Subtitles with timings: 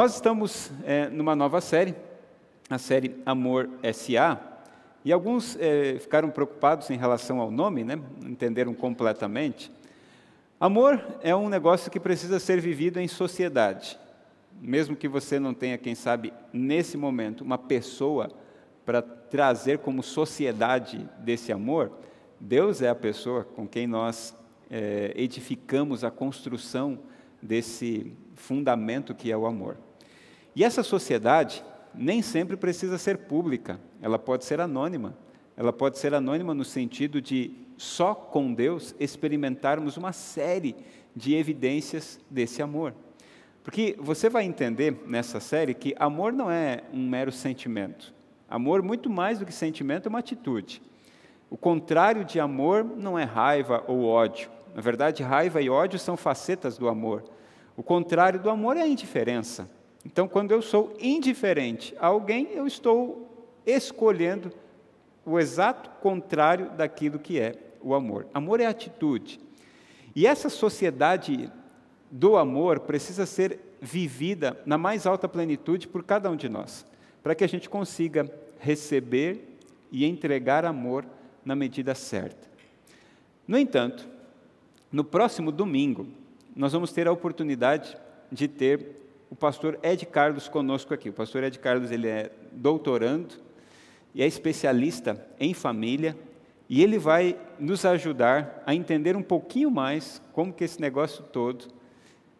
[0.00, 1.94] Nós estamos é, numa nova série,
[2.70, 4.40] a série Amor S.A.,
[5.04, 8.00] e alguns é, ficaram preocupados em relação ao nome, né?
[8.24, 9.70] entenderam completamente.
[10.58, 13.98] Amor é um negócio que precisa ser vivido em sociedade.
[14.58, 18.30] Mesmo que você não tenha, quem sabe, nesse momento, uma pessoa
[18.86, 21.92] para trazer como sociedade desse amor,
[22.40, 24.34] Deus é a pessoa com quem nós
[24.70, 27.00] é, edificamos a construção
[27.42, 29.76] desse fundamento que é o amor.
[30.54, 31.64] E essa sociedade
[31.94, 35.16] nem sempre precisa ser pública, ela pode ser anônima.
[35.56, 40.74] Ela pode ser anônima no sentido de só com Deus experimentarmos uma série
[41.14, 42.94] de evidências desse amor.
[43.62, 48.14] Porque você vai entender nessa série que amor não é um mero sentimento.
[48.48, 50.80] Amor, muito mais do que sentimento, é uma atitude.
[51.50, 54.50] O contrário de amor não é raiva ou ódio.
[54.74, 57.24] Na verdade, raiva e ódio são facetas do amor.
[57.76, 59.68] O contrário do amor é a indiferença.
[60.04, 64.52] Então, quando eu sou indiferente a alguém, eu estou escolhendo
[65.24, 68.26] o exato contrário daquilo que é o amor.
[68.32, 69.38] Amor é atitude.
[70.14, 71.50] E essa sociedade
[72.10, 76.84] do amor precisa ser vivida na mais alta plenitude por cada um de nós,
[77.22, 79.58] para que a gente consiga receber
[79.92, 81.06] e entregar amor
[81.44, 82.48] na medida certa.
[83.46, 84.08] No entanto,
[84.90, 86.06] no próximo domingo,
[86.54, 87.96] nós vamos ter a oportunidade
[88.30, 91.08] de ter o pastor Ed Carlos conosco aqui.
[91.08, 93.36] O pastor Ed Carlos ele é doutorando
[94.12, 96.16] e é especialista em família
[96.68, 101.68] e ele vai nos ajudar a entender um pouquinho mais como que esse negócio todo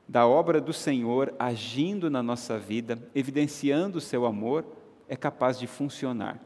[0.09, 4.65] da obra do Senhor agindo na nossa vida, evidenciando o seu amor,
[5.09, 6.41] é capaz de funcionar.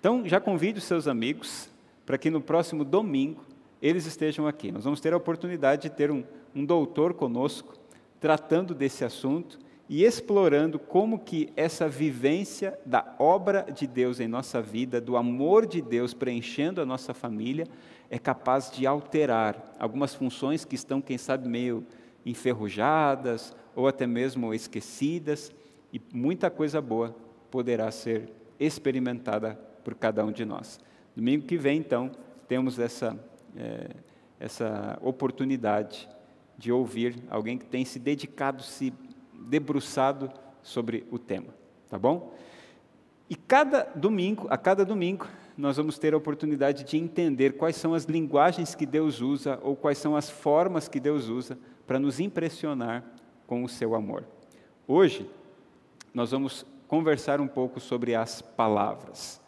[0.00, 1.68] Então, já convide os seus amigos
[2.04, 3.44] para que no próximo domingo
[3.80, 4.72] eles estejam aqui.
[4.72, 7.74] Nós vamos ter a oportunidade de ter um, um doutor conosco
[8.18, 9.58] tratando desse assunto
[9.88, 15.66] e explorando como que essa vivência da obra de Deus em nossa vida, do amor
[15.66, 17.66] de Deus preenchendo a nossa família,
[18.10, 21.86] é capaz de alterar algumas funções que estão, quem sabe, meio
[22.24, 25.52] enferrujadas ou até mesmo esquecidas,
[25.92, 27.14] e muita coisa boa
[27.50, 30.80] poderá ser experimentada por cada um de nós.
[31.14, 32.10] Domingo que vem, então,
[32.48, 33.18] temos essa,
[33.56, 33.90] é,
[34.40, 36.08] essa oportunidade
[36.56, 38.92] de ouvir alguém que tem se dedicado, se
[39.40, 40.30] debruçado
[40.62, 41.54] sobre o tema,
[41.88, 42.32] tá bom?
[43.28, 47.94] E cada domingo, a cada domingo, nós vamos ter a oportunidade de entender quais são
[47.94, 52.20] as linguagens que Deus usa ou quais são as formas que Deus usa para nos
[52.20, 53.04] impressionar
[53.46, 54.24] com o seu amor.
[54.86, 55.28] Hoje,
[56.12, 59.40] nós vamos conversar um pouco sobre as palavras.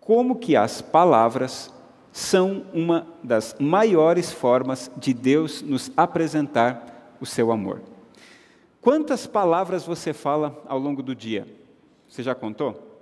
[0.00, 1.72] Como que as palavras
[2.12, 7.80] são uma das maiores formas de Deus nos apresentar o seu amor.
[8.84, 11.48] Quantas palavras você fala ao longo do dia?
[12.06, 13.00] Você já contou?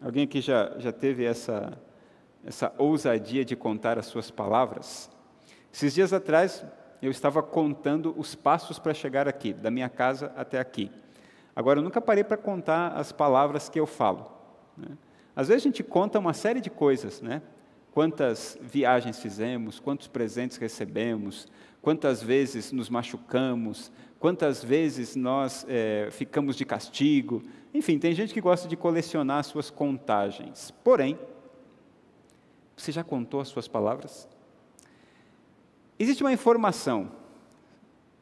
[0.00, 1.78] Alguém aqui já, já teve essa,
[2.42, 5.10] essa ousadia de contar as suas palavras?
[5.70, 6.64] Esses dias atrás,
[7.02, 10.90] eu estava contando os passos para chegar aqui, da minha casa até aqui.
[11.54, 14.32] Agora, eu nunca parei para contar as palavras que eu falo.
[14.78, 14.96] Né?
[15.36, 17.42] Às vezes a gente conta uma série de coisas, né?
[17.92, 21.46] Quantas viagens fizemos, quantos presentes recebemos,
[21.82, 23.92] quantas vezes nos machucamos,
[24.22, 27.42] quantas vezes nós é, ficamos de castigo.
[27.74, 30.72] Enfim, tem gente que gosta de colecionar as suas contagens.
[30.84, 31.18] Porém,
[32.76, 34.28] você já contou as suas palavras?
[35.98, 37.10] Existe uma informação,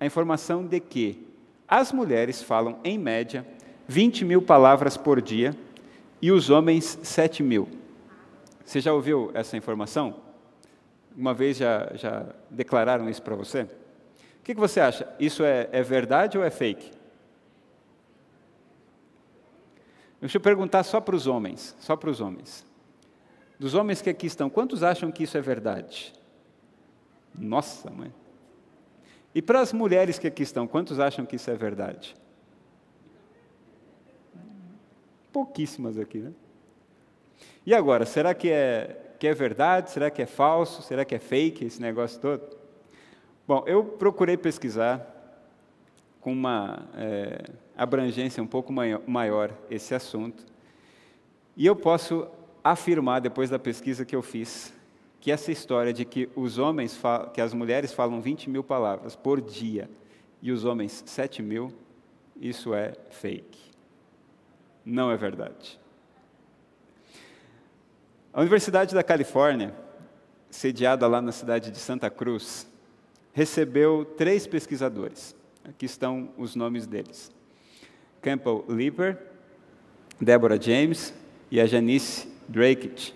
[0.01, 1.23] a informação de que
[1.69, 3.47] as mulheres falam, em média,
[3.87, 5.55] 20 mil palavras por dia
[6.23, 7.69] e os homens 7 mil.
[8.65, 10.17] Você já ouviu essa informação?
[11.15, 13.69] Uma vez já, já declararam isso para você?
[14.41, 15.07] O que, que você acha?
[15.19, 16.91] Isso é, é verdade ou é fake?
[20.21, 22.67] Deixa eu perguntar só para os homens, só para os homens.
[23.59, 26.13] Dos homens que aqui estão, quantos acham que isso é verdade?
[27.35, 28.13] Nossa, mãe.
[29.35, 32.17] E para as mulheres que aqui estão, quantos acham que isso é verdade?
[35.33, 36.33] Pouquíssimas aqui, né?
[37.65, 39.91] E agora, será que é, que é verdade?
[39.91, 40.83] Será que é falso?
[40.83, 42.60] Será que é fake esse negócio todo?
[43.51, 45.05] Bom, eu procurei pesquisar
[46.21, 50.47] com uma é, abrangência um pouco maior esse assunto,
[51.57, 52.29] e eu posso
[52.63, 54.73] afirmar, depois da pesquisa que eu fiz,
[55.19, 56.97] que essa história de que os homens,
[57.35, 59.91] que as mulheres falam 20 mil palavras por dia
[60.41, 61.73] e os homens 7 mil,
[62.41, 63.73] isso é fake.
[64.85, 65.77] Não é verdade.
[68.33, 69.75] A Universidade da Califórnia,
[70.49, 72.70] sediada lá na cidade de Santa Cruz,
[73.33, 75.35] recebeu três pesquisadores.
[75.65, 77.31] Aqui estão os nomes deles.
[78.21, 79.19] Campbell Lieber,
[80.21, 81.15] Deborah James
[81.51, 83.15] e a Janice Drake.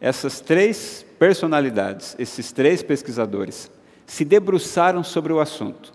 [0.00, 3.70] Essas três personalidades, esses três pesquisadores,
[4.06, 5.94] se debruçaram sobre o assunto.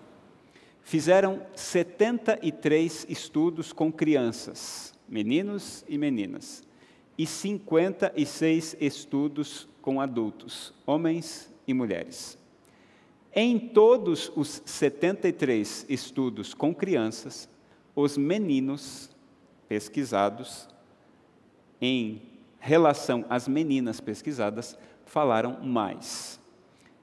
[0.81, 6.63] Fizeram 73 estudos com crianças, meninos e meninas,
[7.15, 12.38] e 56 estudos com adultos, homens e mulheres.
[13.33, 17.47] Em todos os 73 estudos com crianças,
[17.95, 19.09] os meninos
[19.67, 20.67] pesquisados,
[21.79, 22.21] em
[22.59, 26.39] relação às meninas pesquisadas, falaram mais.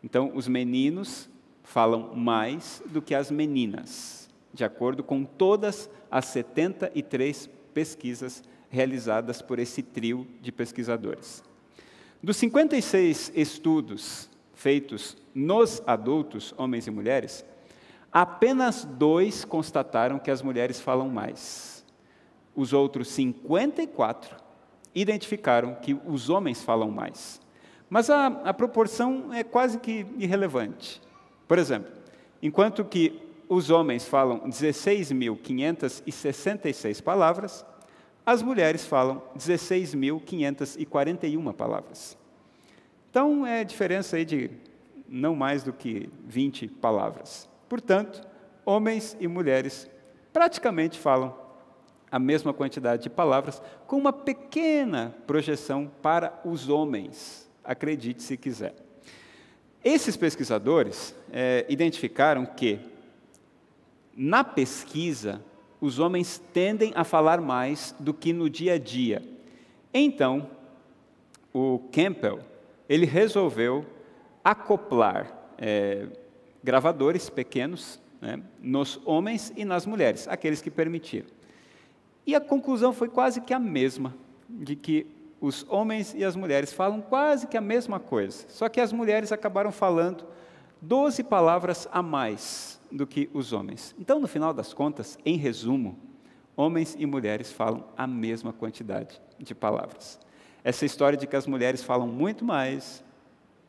[0.03, 1.29] Então, os meninos
[1.63, 9.59] falam mais do que as meninas, de acordo com todas as 73 pesquisas realizadas por
[9.59, 11.43] esse trio de pesquisadores.
[12.23, 17.45] Dos 56 estudos feitos nos adultos, homens e mulheres,
[18.11, 21.85] apenas dois constataram que as mulheres falam mais.
[22.55, 24.35] Os outros 54
[24.95, 27.39] identificaram que os homens falam mais.
[27.91, 31.03] Mas a, a proporção é quase que irrelevante.
[31.47, 31.93] Por exemplo,
[32.43, 37.63] enquanto que os homens falam 16.566 palavras,
[38.25, 42.17] as mulheres falam 16.541 palavras.
[43.17, 44.51] Então, é diferença aí de
[45.09, 47.49] não mais do que 20 palavras.
[47.67, 48.21] Portanto,
[48.63, 49.89] homens e mulheres
[50.35, 51.35] praticamente falam
[52.11, 58.75] a mesma quantidade de palavras, com uma pequena projeção para os homens, acredite se quiser.
[59.83, 62.79] Esses pesquisadores é, identificaram que,
[64.15, 65.43] na pesquisa,
[65.81, 69.23] os homens tendem a falar mais do que no dia a dia.
[69.95, 70.51] Então,
[71.51, 72.41] o Campbell,
[72.89, 73.85] ele resolveu
[74.45, 76.07] acoplar é,
[76.63, 81.29] gravadores pequenos né, nos homens e nas mulheres, aqueles que permitiram.
[82.27, 84.15] E a conclusão foi quase que a mesma,
[84.49, 85.07] de que
[85.41, 89.31] os homens e as mulheres falam quase que a mesma coisa, só que as mulheres
[89.33, 90.25] acabaram falando
[90.81, 93.95] 12 palavras a mais do que os homens.
[93.99, 95.99] Então, no final das contas, em resumo,
[96.57, 100.19] homens e mulheres falam a mesma quantidade de palavras.
[100.67, 103.01] Essa história de que as mulheres falam muito mais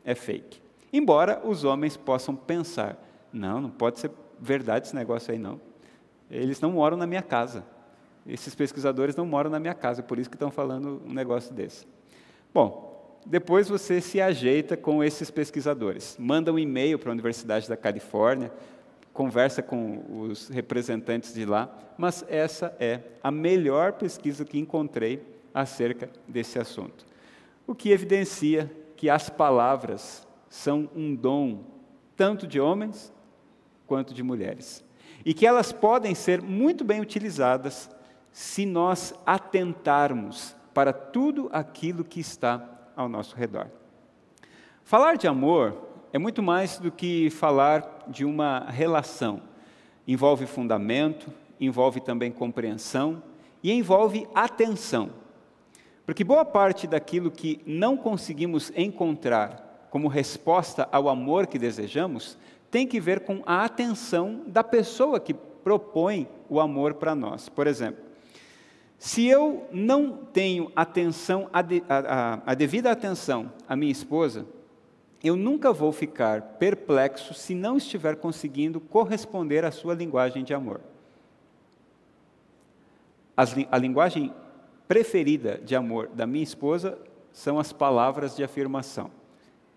[0.04, 0.60] é fake.
[0.92, 3.00] Embora os homens possam pensar:
[3.32, 4.10] não, não pode ser
[4.40, 5.60] verdade esse negócio aí, não.
[6.28, 7.64] Eles não moram na minha casa.
[8.26, 11.86] Esses pesquisadores não moram na minha casa, por isso que estão falando um negócio desse.
[12.52, 16.16] Bom, depois você se ajeita com esses pesquisadores.
[16.18, 18.50] Manda um e-mail para a Universidade da Califórnia,
[19.12, 26.08] conversa com os representantes de lá, mas essa é a melhor pesquisa que encontrei acerca
[26.26, 27.04] desse assunto.
[27.66, 31.64] O que evidencia que as palavras são um dom
[32.16, 33.12] tanto de homens
[33.86, 34.84] quanto de mulheres.
[35.24, 37.90] E que elas podem ser muito bem utilizadas
[38.32, 43.68] se nós atentarmos para tudo aquilo que está ao nosso redor.
[44.84, 45.76] Falar de amor
[46.12, 49.42] é muito mais do que falar de uma relação.
[50.06, 53.22] Envolve fundamento, envolve também compreensão
[53.62, 55.10] e envolve atenção.
[56.08, 62.38] Porque boa parte daquilo que não conseguimos encontrar como resposta ao amor que desejamos
[62.70, 67.50] tem que ver com a atenção da pessoa que propõe o amor para nós.
[67.50, 68.02] Por exemplo,
[68.98, 74.46] se eu não tenho atenção, a, a, a devida atenção à minha esposa,
[75.22, 80.80] eu nunca vou ficar perplexo se não estiver conseguindo corresponder à sua linguagem de amor.
[83.36, 84.32] As, a linguagem
[84.88, 86.98] preferida de amor da minha esposa
[87.30, 89.10] são as palavras de afirmação.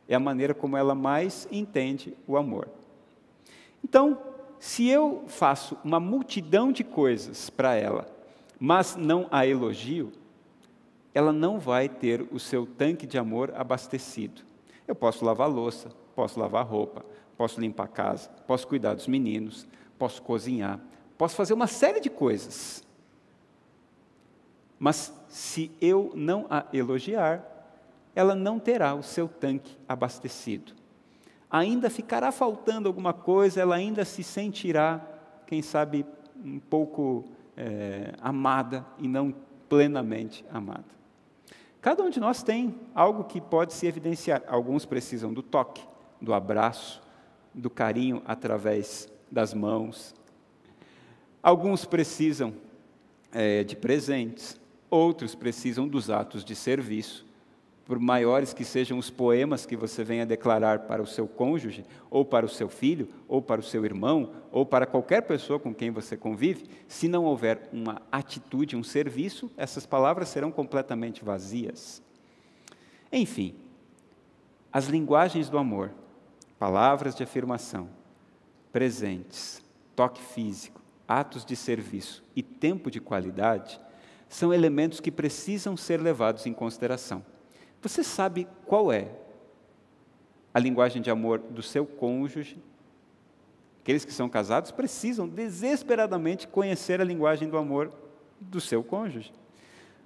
[0.07, 2.69] É a maneira como ela mais entende o amor.
[3.83, 4.17] Então,
[4.57, 8.07] se eu faço uma multidão de coisas para ela,
[8.59, 10.11] mas não a elogio,
[11.13, 14.41] ela não vai ter o seu tanque de amor abastecido.
[14.87, 17.03] Eu posso lavar louça, posso lavar roupa,
[17.37, 20.79] posso limpar a casa, posso cuidar dos meninos, posso cozinhar,
[21.17, 22.83] posso fazer uma série de coisas.
[24.83, 27.45] Mas se eu não a elogiar,
[28.15, 30.73] ela não terá o seu tanque abastecido.
[31.51, 34.99] Ainda ficará faltando alguma coisa, ela ainda se sentirá,
[35.45, 36.03] quem sabe,
[36.43, 39.31] um pouco é, amada e não
[39.69, 40.85] plenamente amada.
[41.79, 44.41] Cada um de nós tem algo que pode se evidenciar.
[44.47, 45.83] Alguns precisam do toque,
[46.19, 47.03] do abraço,
[47.53, 50.15] do carinho através das mãos.
[51.43, 52.51] Alguns precisam
[53.31, 54.59] é, de presentes,
[54.91, 57.25] outros precisam dos atos de serviço,
[57.85, 62.23] por maiores que sejam os poemas que você venha declarar para o seu cônjuge, ou
[62.23, 65.89] para o seu filho, ou para o seu irmão, ou para qualquer pessoa com quem
[65.89, 72.01] você convive, se não houver uma atitude, um serviço, essas palavras serão completamente vazias.
[73.11, 73.55] Enfim,
[74.71, 75.91] as linguagens do amor,
[76.59, 77.89] palavras de afirmação,
[78.71, 79.61] presentes,
[79.95, 83.81] toque físico, atos de serviço e tempo de qualidade
[84.31, 87.23] são elementos que precisam ser levados em consideração.
[87.81, 89.09] Você sabe qual é
[90.53, 92.57] a linguagem de amor do seu cônjuge?
[93.81, 97.91] Aqueles que são casados precisam desesperadamente conhecer a linguagem do amor
[98.39, 99.33] do seu cônjuge.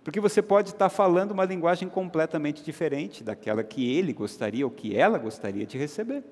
[0.03, 4.97] Porque você pode estar falando uma linguagem completamente diferente daquela que ele gostaria ou que
[4.97, 6.23] ela gostaria de receber.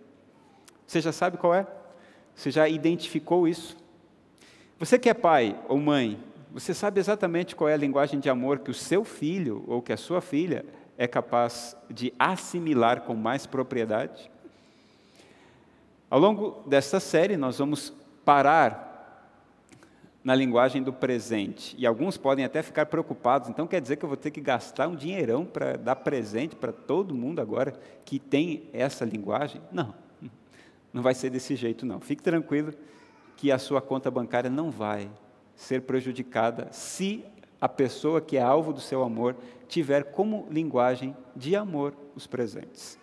[0.87, 1.67] Você já sabe qual é?
[2.33, 3.77] Você já identificou isso?
[4.79, 6.19] Você que é pai ou mãe,
[6.53, 9.91] você sabe exatamente qual é a linguagem de amor que o seu filho ou que
[9.91, 10.63] a sua filha
[10.95, 14.29] é capaz de assimilar com mais propriedade?
[16.11, 17.91] Ao longo desta série, nós vamos
[18.23, 18.91] parar
[20.23, 21.75] na linguagem do presente.
[21.75, 24.87] E alguns podem até ficar preocupados, então quer dizer que eu vou ter que gastar
[24.87, 27.73] um dinheirão para dar presente para todo mundo agora
[28.05, 29.59] que tem essa linguagem?
[29.71, 29.91] Não,
[30.93, 31.99] não vai ser desse jeito, não.
[31.99, 32.75] Fique tranquilo
[33.37, 35.09] que a sua conta bancária não vai
[35.55, 37.23] ser prejudicada se
[37.59, 39.35] a pessoa que é alvo do seu amor
[39.67, 42.99] tiver como linguagem de amor os presentes.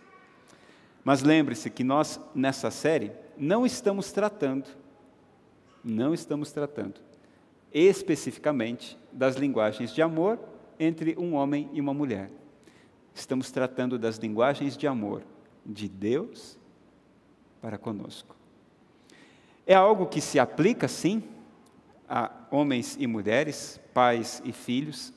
[1.02, 4.69] Mas lembre-se que nós, nessa série, não estamos tratando,
[5.83, 7.00] não estamos tratando
[7.73, 10.38] especificamente das linguagens de amor
[10.78, 12.30] entre um homem e uma mulher.
[13.14, 15.23] Estamos tratando das linguagens de amor
[15.64, 16.59] de Deus
[17.61, 18.35] para conosco.
[19.66, 21.23] É algo que se aplica, sim,
[22.11, 25.12] a homens e mulheres, pais e filhos,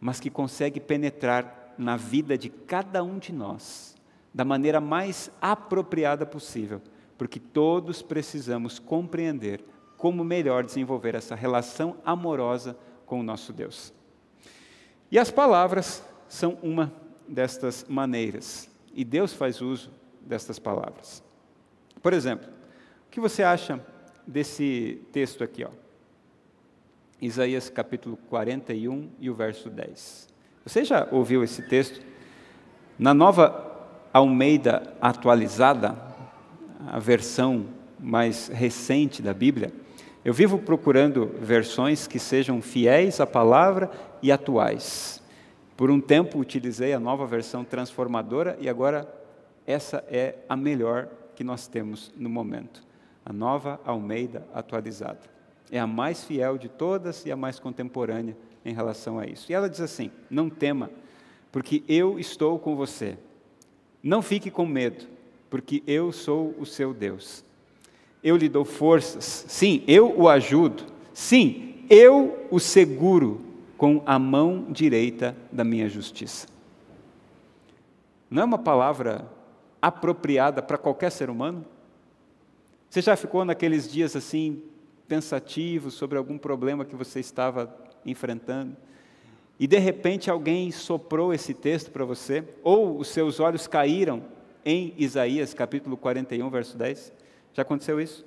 [0.00, 3.94] mas que consegue penetrar na vida de cada um de nós
[4.34, 6.82] da maneira mais apropriada possível,
[7.16, 9.64] porque todos precisamos compreender
[9.96, 13.94] como melhor desenvolver essa relação amorosa com o nosso Deus.
[15.10, 16.92] E as palavras são uma
[17.26, 19.90] destas maneiras, e Deus faz uso
[20.20, 21.22] destas palavras.
[22.02, 22.48] Por exemplo,
[23.06, 23.80] o que você acha
[24.26, 25.85] desse texto aqui, ó?
[27.20, 30.28] Isaías capítulo 41 e o verso 10.
[30.64, 32.00] Você já ouviu esse texto?
[32.98, 33.64] Na nova
[34.12, 35.96] Almeida atualizada,
[36.86, 37.66] a versão
[37.98, 39.72] mais recente da Bíblia,
[40.24, 43.90] eu vivo procurando versões que sejam fiéis à palavra
[44.22, 45.22] e atuais.
[45.76, 49.08] Por um tempo utilizei a nova versão transformadora e agora
[49.66, 52.82] essa é a melhor que nós temos no momento.
[53.24, 55.35] A nova Almeida atualizada.
[55.70, 59.50] É a mais fiel de todas e a mais contemporânea em relação a isso.
[59.50, 60.90] E ela diz assim: Não tema,
[61.50, 63.18] porque eu estou com você.
[64.02, 65.06] Não fique com medo,
[65.50, 67.44] porque eu sou o seu Deus.
[68.22, 73.40] Eu lhe dou forças, sim, eu o ajudo, sim, eu o seguro
[73.76, 76.48] com a mão direita da minha justiça.
[78.30, 79.30] Não é uma palavra
[79.80, 81.64] apropriada para qualquer ser humano?
[82.90, 84.62] Você já ficou naqueles dias assim,
[85.08, 88.76] pensativo sobre algum problema que você estava enfrentando,
[89.58, 94.22] e de repente alguém soprou esse texto para você, ou os seus olhos caíram
[94.64, 97.12] em Isaías capítulo 41, verso 10.
[97.54, 98.26] Já aconteceu isso?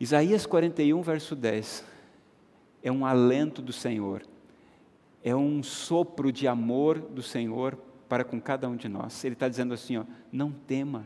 [0.00, 1.96] Isaías 41, verso 10
[2.86, 4.22] é um alento do Senhor,
[5.24, 7.76] é um sopro de amor do Senhor
[8.08, 9.24] para com cada um de nós.
[9.24, 11.04] Ele está dizendo assim: ó, não tema,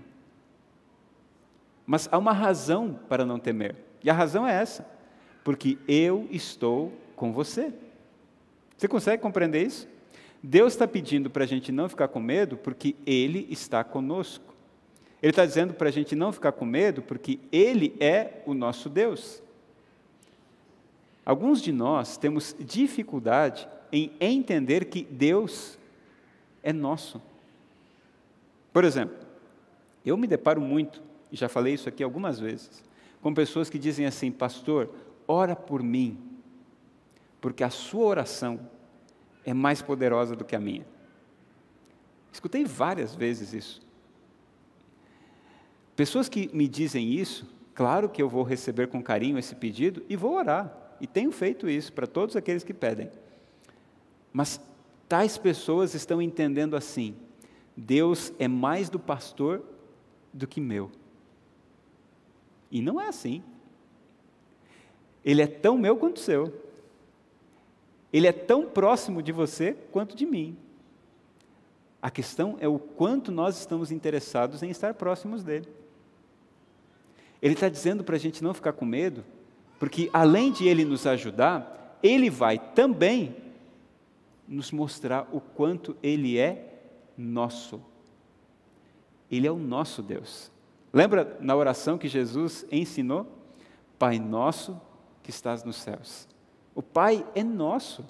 [1.90, 3.74] mas há uma razão para não temer.
[4.00, 4.86] E a razão é essa:
[5.42, 7.74] porque eu estou com você.
[8.78, 9.88] Você consegue compreender isso?
[10.40, 14.54] Deus está pedindo para a gente não ficar com medo porque Ele está conosco.
[15.20, 18.88] Ele está dizendo para a gente não ficar com medo porque Ele é o nosso
[18.88, 19.42] Deus.
[21.26, 25.76] Alguns de nós temos dificuldade em entender que Deus
[26.62, 27.20] é nosso.
[28.72, 29.16] Por exemplo,
[30.06, 32.82] eu me deparo muito e já falei isso aqui algumas vezes,
[33.20, 34.90] com pessoas que dizem assim: Pastor,
[35.26, 36.18] ora por mim,
[37.40, 38.60] porque a sua oração
[39.44, 40.86] é mais poderosa do que a minha.
[42.32, 43.82] Escutei várias vezes isso.
[45.96, 50.16] Pessoas que me dizem isso, claro que eu vou receber com carinho esse pedido e
[50.16, 53.10] vou orar, e tenho feito isso para todos aqueles que pedem.
[54.32, 54.60] Mas
[55.08, 57.16] tais pessoas estão entendendo assim:
[57.76, 59.62] Deus é mais do pastor
[60.32, 60.90] do que meu.
[62.70, 63.42] E não é assim.
[65.24, 66.52] Ele é tão meu quanto seu.
[68.12, 70.56] Ele é tão próximo de você quanto de mim.
[72.02, 75.68] A questão é o quanto nós estamos interessados em estar próximos dele.
[77.42, 79.24] Ele está dizendo para a gente não ficar com medo,
[79.78, 83.36] porque além de ele nos ajudar, ele vai também
[84.48, 86.82] nos mostrar o quanto ele é
[87.16, 87.80] nosso.
[89.30, 90.50] Ele é o nosso Deus.
[90.92, 93.26] Lembra na oração que Jesus ensinou?
[93.98, 94.80] Pai nosso
[95.22, 96.26] que estás nos céus.
[96.74, 98.04] O Pai é nosso.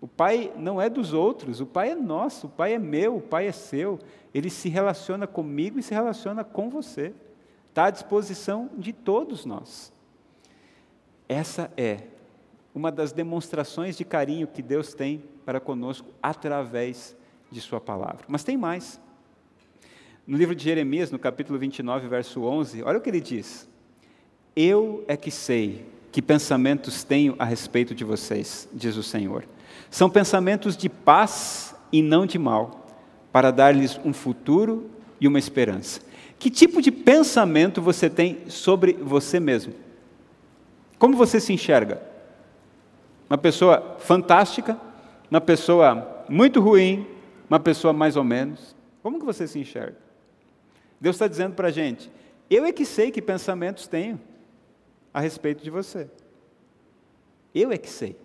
[0.00, 3.20] O Pai não é dos outros, o Pai é nosso, o Pai é meu, o
[3.20, 3.98] Pai é seu.
[4.34, 7.14] Ele se relaciona comigo e se relaciona com você.
[7.68, 9.92] Está à disposição de todos nós.
[11.28, 12.04] Essa é
[12.74, 17.16] uma das demonstrações de carinho que Deus tem para conosco através
[17.50, 18.24] de Sua palavra.
[18.28, 19.00] Mas tem mais.
[20.26, 23.68] No livro de Jeremias, no capítulo 29, verso 11, olha o que ele diz:
[24.56, 29.44] Eu é que sei que pensamentos tenho a respeito de vocês, diz o Senhor.
[29.88, 32.88] São pensamentos de paz e não de mal,
[33.30, 34.90] para dar-lhes um futuro
[35.20, 36.00] e uma esperança.
[36.40, 39.74] Que tipo de pensamento você tem sobre você mesmo?
[40.98, 42.02] Como você se enxerga?
[43.30, 44.76] Uma pessoa fantástica?
[45.30, 47.06] Uma pessoa muito ruim?
[47.48, 48.74] Uma pessoa mais ou menos?
[49.04, 50.05] Como que você se enxerga?
[51.00, 52.10] Deus está dizendo para a gente:
[52.48, 54.20] eu é que sei que pensamentos tenho
[55.12, 56.08] a respeito de você.
[57.54, 58.16] Eu é que sei.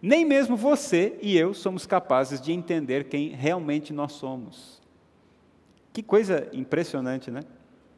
[0.00, 4.80] Nem mesmo você e eu somos capazes de entender quem realmente nós somos.
[5.92, 7.40] Que coisa impressionante, né?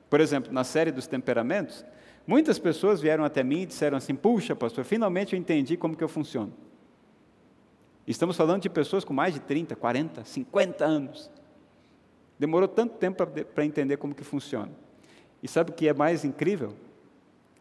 [0.08, 1.84] Por exemplo, na série dos temperamentos,
[2.26, 6.02] muitas pessoas vieram até mim e disseram assim: Puxa, pastor, finalmente eu entendi como que
[6.02, 6.52] eu funciono.
[8.06, 11.30] Estamos falando de pessoas com mais de 30, 40, 50 anos.
[12.40, 13.22] Demorou tanto tempo
[13.54, 14.72] para entender como que funciona.
[15.42, 16.74] E sabe o que é mais incrível?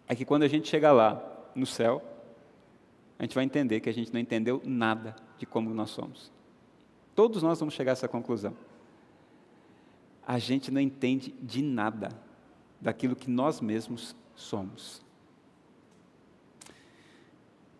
[0.07, 1.21] É que quando a gente chegar lá,
[1.53, 2.01] no céu,
[3.17, 6.31] a gente vai entender que a gente não entendeu nada de como nós somos.
[7.13, 8.55] Todos nós vamos chegar a essa conclusão.
[10.25, 12.07] A gente não entende de nada
[12.79, 15.03] daquilo que nós mesmos somos.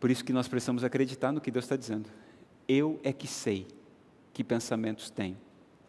[0.02, 2.10] Por isso que nós precisamos acreditar no que Deus está dizendo.
[2.68, 3.66] Eu é que sei
[4.34, 5.38] que pensamentos tenho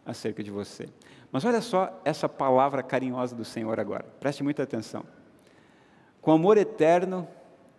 [0.05, 0.89] acerca de você.
[1.31, 4.05] Mas olha só essa palavra carinhosa do Senhor agora.
[4.19, 5.03] Preste muita atenção.
[6.21, 7.27] Com amor eterno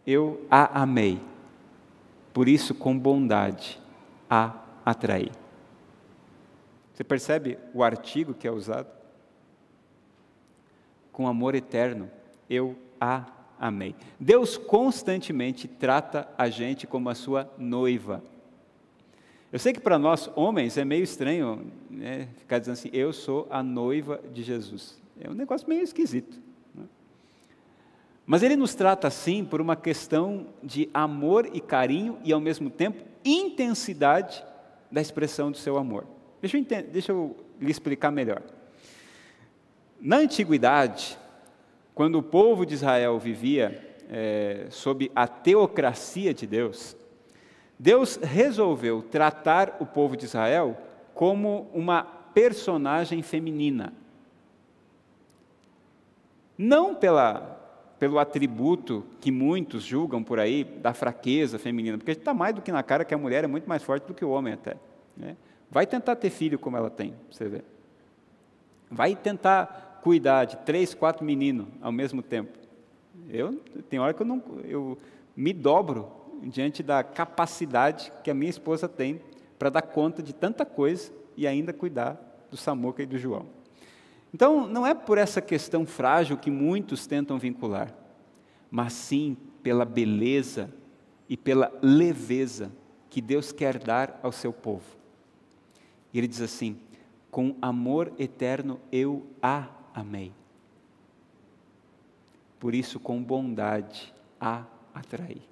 [0.06, 1.20] eu a amei.
[2.32, 3.80] Por isso, com bondade
[4.28, 4.54] a
[4.84, 5.30] atraí.
[6.92, 8.88] Você percebe o artigo que é usado?
[11.12, 12.10] Com amor eterno
[12.48, 13.26] eu a
[13.58, 13.94] amei.
[14.18, 18.22] Deus constantemente trata a gente como a sua noiva.
[19.52, 23.46] Eu sei que para nós, homens, é meio estranho né, ficar dizendo assim, eu sou
[23.50, 24.98] a noiva de Jesus.
[25.20, 26.40] É um negócio meio esquisito.
[26.74, 26.84] Né?
[28.24, 32.70] Mas ele nos trata assim por uma questão de amor e carinho e, ao mesmo
[32.70, 34.42] tempo, intensidade
[34.90, 36.06] da expressão do seu amor.
[36.40, 38.42] Deixa eu, deixa eu lhe explicar melhor.
[40.00, 41.18] Na antiguidade,
[41.94, 46.96] quando o povo de Israel vivia é, sob a teocracia de Deus,
[47.82, 50.76] Deus resolveu tratar o povo de Israel
[51.12, 53.92] como uma personagem feminina.
[56.56, 57.40] Não pela,
[57.98, 62.70] pelo atributo que muitos julgam por aí da fraqueza feminina, porque está mais do que
[62.70, 64.76] na cara que a mulher é muito mais forte do que o homem até.
[65.16, 65.36] Né?
[65.68, 67.62] Vai tentar ter filho como ela tem, você vê.
[68.88, 72.56] Vai tentar cuidar de três, quatro meninos ao mesmo tempo.
[73.28, 73.54] Eu
[73.90, 74.96] tem hora que eu não, eu
[75.34, 79.20] me dobro diante da capacidade que a minha esposa tem
[79.58, 82.18] para dar conta de tanta coisa e ainda cuidar
[82.50, 83.46] do Samuca e do João.
[84.34, 87.94] Então, não é por essa questão frágil que muitos tentam vincular,
[88.70, 90.72] mas sim pela beleza
[91.28, 92.72] e pela leveza
[93.08, 94.96] que Deus quer dar ao seu povo.
[96.12, 96.78] E ele diz assim:
[97.30, 100.32] com amor eterno eu a amei.
[102.58, 105.51] Por isso, com bondade a atraí.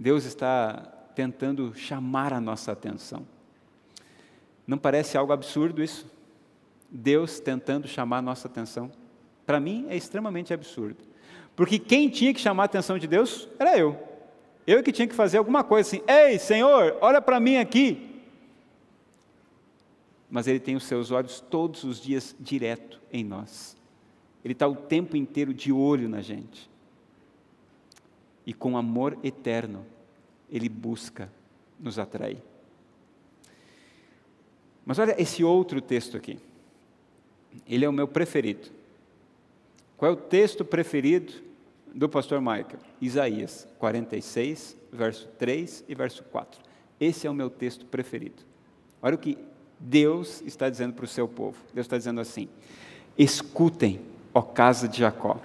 [0.00, 0.78] Deus está
[1.14, 3.26] tentando chamar a nossa atenção.
[4.66, 6.10] Não parece algo absurdo isso?
[6.90, 8.90] Deus tentando chamar a nossa atenção?
[9.44, 11.04] Para mim é extremamente absurdo.
[11.54, 14.02] Porque quem tinha que chamar a atenção de Deus era eu.
[14.66, 18.22] Eu que tinha que fazer alguma coisa assim: ei, Senhor, olha para mim aqui.
[20.30, 23.76] Mas Ele tem os seus olhos todos os dias direto em nós.
[24.42, 26.69] Ele está o tempo inteiro de olho na gente
[28.46, 29.84] e com amor eterno,
[30.50, 31.30] Ele busca
[31.78, 32.42] nos atrair.
[34.84, 36.38] Mas olha esse outro texto aqui.
[37.66, 38.68] Ele é o meu preferido.
[39.96, 41.32] Qual é o texto preferido
[41.94, 42.78] do pastor Michael?
[43.00, 46.60] Isaías 46, verso 3 e verso 4.
[46.98, 48.42] Esse é o meu texto preferido.
[49.02, 49.38] Olha o que
[49.78, 52.48] Deus está dizendo para o seu povo: Deus está dizendo assim:
[53.16, 54.00] escutem,
[54.34, 55.40] ó casa de Jacó,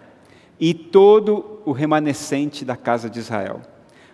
[0.60, 3.62] e todo o remanescente da casa de Israel.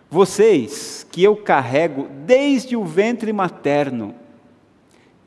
[0.09, 4.15] Vocês que eu carrego desde o ventre materno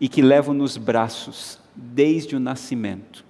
[0.01, 3.25] e que levo nos braços desde o nascimento.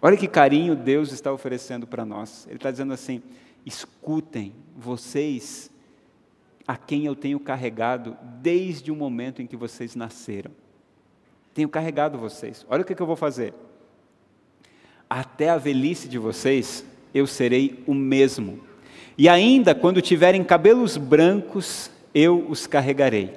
[0.00, 2.46] Olha que carinho Deus está oferecendo para nós.
[2.46, 3.22] Ele está dizendo assim:
[3.64, 5.70] escutem, vocês
[6.66, 10.50] a quem eu tenho carregado desde o momento em que vocês nasceram.
[11.54, 12.66] Tenho carregado vocês.
[12.68, 13.54] Olha o que, que eu vou fazer.
[15.08, 18.60] Até a velhice de vocês, eu serei o mesmo.
[19.16, 23.32] E ainda quando tiverem cabelos brancos, eu os carregarei.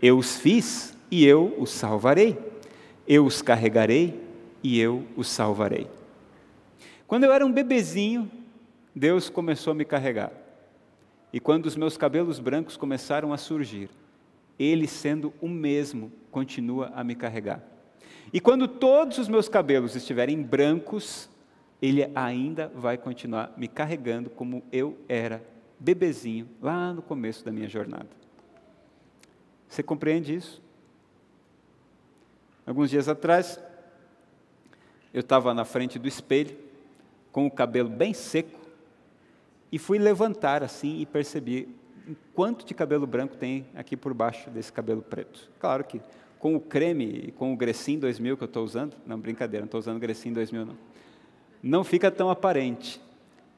[0.00, 2.36] Eu os fiz e eu os salvarei.
[3.06, 4.20] Eu os carregarei
[4.62, 5.86] e eu os salvarei.
[7.06, 8.30] Quando eu era um bebezinho,
[8.94, 10.32] Deus começou a me carregar.
[11.32, 13.88] E quando os meus cabelos brancos começaram a surgir,
[14.58, 17.71] Ele, sendo o mesmo, continua a me carregar.
[18.32, 21.28] E quando todos os meus cabelos estiverem brancos,
[21.80, 25.44] Ele ainda vai continuar me carregando como eu era
[25.78, 28.08] bebezinho lá no começo da minha jornada.
[29.68, 30.62] Você compreende isso?
[32.64, 33.58] Alguns dias atrás,
[35.12, 36.56] eu estava na frente do espelho,
[37.32, 38.60] com o cabelo bem seco,
[39.70, 41.74] e fui levantar assim e percebi
[42.34, 45.50] quanto de cabelo branco tem aqui por baixo desse cabelo preto.
[45.58, 46.00] Claro que
[46.42, 49.78] com o creme com o Grecin 2000 que eu estou usando, não, brincadeira, não estou
[49.78, 50.76] usando Grecin 2000 não,
[51.62, 53.00] não fica tão aparente.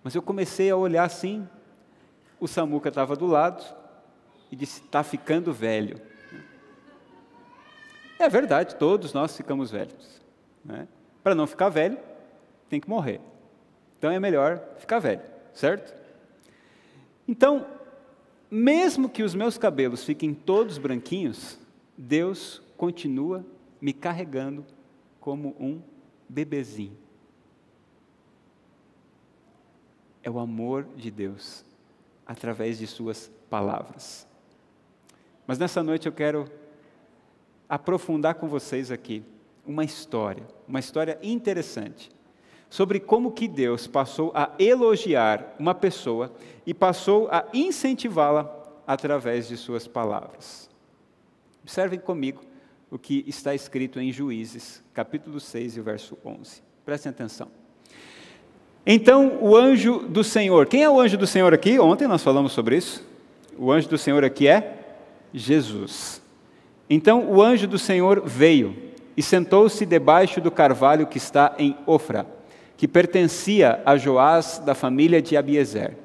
[0.03, 1.49] Mas eu comecei a olhar assim,
[2.38, 3.64] o Samuca estava do lado
[4.53, 5.99] e disse, está ficando velho.
[8.18, 10.20] É verdade, todos nós ficamos velhos.
[10.62, 10.87] Né?
[11.23, 11.97] Para não ficar velho,
[12.68, 13.18] tem que morrer.
[13.97, 15.23] Então é melhor ficar velho,
[15.55, 15.97] certo?
[17.27, 17.66] Então,
[18.51, 21.59] mesmo que os meus cabelos fiquem todos branquinhos,
[21.97, 23.44] Deus continua
[23.80, 24.64] me carregando
[25.20, 25.80] como um
[26.28, 26.96] bebezinho.
[30.22, 31.64] É o amor de Deus
[32.26, 34.26] através de Suas palavras.
[35.46, 36.50] Mas nessa noite eu quero
[37.68, 39.22] aprofundar com vocês aqui
[39.66, 42.10] uma história, uma história interessante
[42.68, 46.32] sobre como que Deus passou a elogiar uma pessoa
[46.66, 48.52] e passou a incentivá-la
[48.87, 50.68] através de suas palavras.
[51.62, 52.42] Observem comigo
[52.94, 56.62] o que está escrito em Juízes, capítulo 6 e verso 11.
[56.85, 57.48] Prestem atenção.
[58.87, 61.76] Então o anjo do Senhor, quem é o anjo do Senhor aqui?
[61.80, 63.04] Ontem nós falamos sobre isso.
[63.59, 64.78] O anjo do Senhor aqui é
[65.33, 66.22] Jesus.
[66.88, 68.76] Então o anjo do Senhor veio
[69.16, 72.24] e sentou-se debaixo do carvalho que está em Ofra
[72.76, 75.96] que pertencia a Joás da família de Abiezer.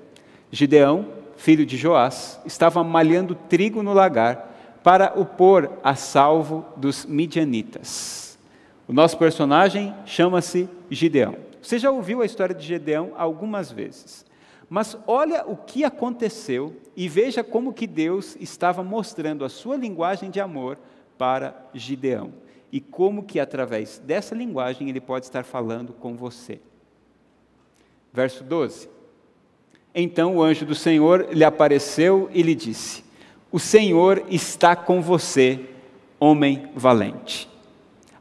[0.51, 1.05] Gideão,
[1.37, 4.48] filho de Joás, estava malhando trigo no lagar
[4.89, 8.39] para o pôr a salvo dos midianitas.
[8.87, 11.35] O nosso personagem chama-se Gideão.
[11.61, 14.25] Você já ouviu a história de Gideão algumas vezes.
[14.67, 20.31] Mas olha o que aconteceu e veja como que Deus estava mostrando a sua linguagem
[20.31, 20.79] de amor
[21.19, 22.33] para Gideão
[22.71, 26.59] e como que através dessa linguagem ele pode estar falando com você.
[28.11, 28.89] Verso 12.
[29.93, 33.07] Então o anjo do Senhor lhe apareceu e lhe disse:
[33.51, 35.59] O Senhor está com você,
[36.19, 37.49] homem valente.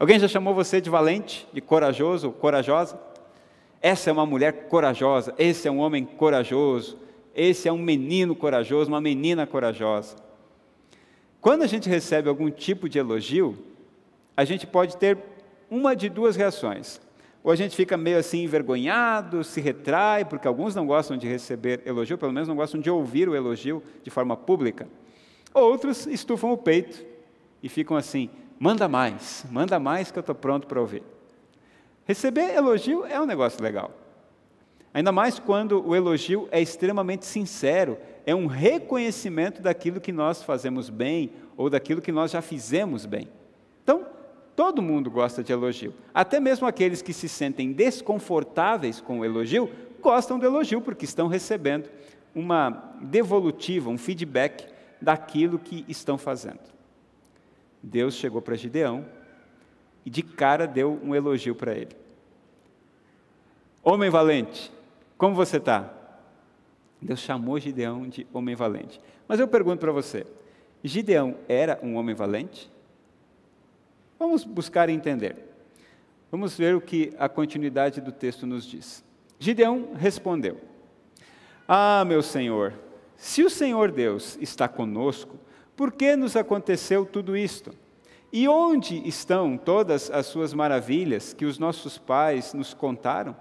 [0.01, 2.99] Alguém já chamou você de valente, de corajoso, corajosa?
[3.83, 6.97] Essa é uma mulher corajosa, esse é um homem corajoso,
[7.35, 10.17] esse é um menino corajoso, uma menina corajosa.
[11.43, 13.59] Quando a gente recebe algum tipo de elogio,
[14.35, 15.19] a gente pode ter
[15.71, 17.03] uma de duas reações.
[17.45, 21.83] Ou a gente fica meio assim envergonhado, se retrai, porque alguns não gostam de receber
[21.85, 24.89] elogio, pelo menos não gostam de ouvir o elogio de forma pública.
[25.53, 27.05] Outros estufam o peito
[27.63, 31.03] e ficam assim: manda mais, manda mais que eu estou pronto para ouvir.
[32.05, 33.93] Receber elogio é um negócio legal.
[34.93, 40.89] Ainda mais quando o elogio é extremamente sincero, é um reconhecimento daquilo que nós fazemos
[40.89, 43.29] bem ou daquilo que nós já fizemos bem.
[43.83, 44.07] Então,
[44.59, 45.95] Todo mundo gosta de elogio.
[46.13, 51.29] Até mesmo aqueles que se sentem desconfortáveis com o elogio, gostam do elogio, porque estão
[51.29, 51.89] recebendo
[52.35, 54.67] uma devolutiva, um feedback
[55.01, 56.61] daquilo que estão fazendo.
[57.83, 59.07] Deus chegou para Gideão
[60.05, 61.97] e de cara deu um elogio para ele.
[63.83, 64.73] Homem valente,
[65.17, 65.93] como você está?
[67.01, 69.01] Deus chamou Gideão de homem valente.
[69.27, 70.27] Mas eu pergunto para você:
[70.83, 72.71] Gideão era um homem valente?
[74.19, 75.37] Vamos buscar entender.
[76.31, 79.05] Vamos ver o que a continuidade do texto nos diz.
[79.39, 80.61] Gideão respondeu:
[81.67, 82.75] Ah, meu Senhor,
[83.19, 85.37] se o Senhor Deus está conosco,
[85.77, 87.75] por que nos aconteceu tudo isto?
[88.33, 93.35] E onde estão todas as suas maravilhas que os nossos pais nos contaram?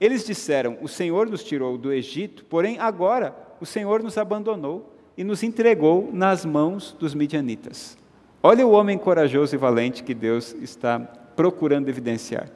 [0.00, 5.24] Eles disseram: O Senhor nos tirou do Egito, porém agora o Senhor nos abandonou e
[5.24, 7.98] nos entregou nas mãos dos midianitas.
[8.40, 12.48] Olha o homem corajoso e valente que Deus está procurando evidenciar.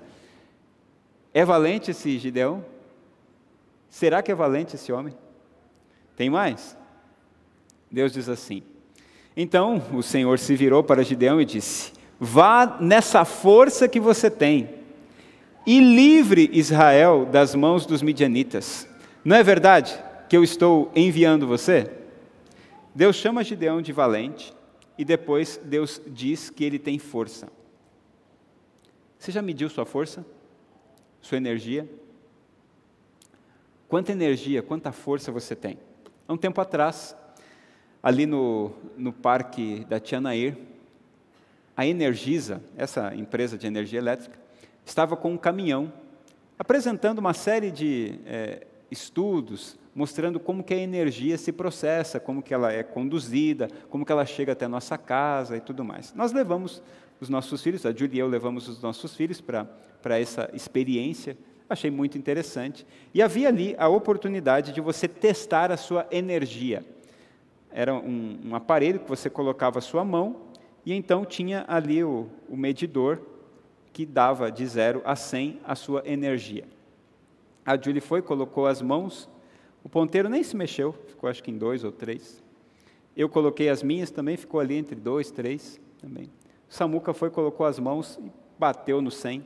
[1.34, 2.64] É valente esse Gideão?
[3.88, 5.14] Será que é valente esse homem?
[6.20, 6.76] Tem mais?
[7.90, 8.62] Deus diz assim:
[9.34, 14.68] Então o Senhor se virou para Gideão e disse: Vá nessa força que você tem
[15.66, 18.86] e livre Israel das mãos dos midianitas.
[19.24, 21.90] Não é verdade que eu estou enviando você?
[22.94, 24.52] Deus chama Gideão de valente
[24.98, 27.48] e depois Deus diz que ele tem força.
[29.18, 30.22] Você já mediu sua força?
[31.22, 31.88] Sua energia?
[33.88, 35.78] Quanta energia, quanta força você tem?
[36.30, 37.16] Há um tempo atrás,
[38.00, 40.56] ali no, no parque da Tianair,
[41.76, 44.38] a Energisa, essa empresa de energia elétrica,
[44.86, 45.92] estava com um caminhão
[46.56, 52.54] apresentando uma série de é, estudos mostrando como que a energia se processa, como que
[52.54, 56.14] ela é conduzida, como que ela chega até a nossa casa e tudo mais.
[56.14, 56.80] Nós levamos
[57.20, 61.36] os nossos filhos, a Julia e eu levamos os nossos filhos para essa experiência,
[61.72, 62.86] achei muito interessante.
[63.14, 66.84] E havia ali a oportunidade de você testar a sua energia.
[67.72, 70.36] Era um, um aparelho que você colocava a sua mão
[70.84, 73.20] e então tinha ali o, o medidor
[73.92, 76.64] que dava de 0 a 100 a sua energia.
[77.64, 79.28] A Julie foi, colocou as mãos
[79.82, 82.42] o ponteiro nem se mexeu, ficou acho que em dois ou três.
[83.16, 86.24] Eu coloquei as minhas também, ficou ali entre dois, três também.
[86.68, 89.44] O Samuca foi, colocou as mãos e bateu no 100.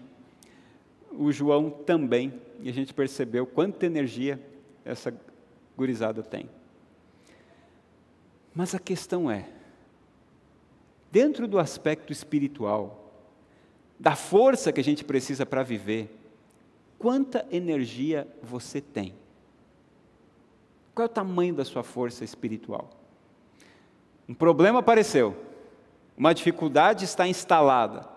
[1.16, 4.40] O João também, e a gente percebeu quanta energia
[4.84, 5.14] essa
[5.76, 6.48] gurizada tem.
[8.54, 9.48] Mas a questão é,
[11.10, 13.12] dentro do aspecto espiritual,
[13.98, 16.16] da força que a gente precisa para viver,
[16.98, 19.14] quanta energia você tem?
[20.94, 22.90] Qual é o tamanho da sua força espiritual?
[24.28, 25.36] Um problema apareceu,
[26.16, 28.13] uma dificuldade está instalada.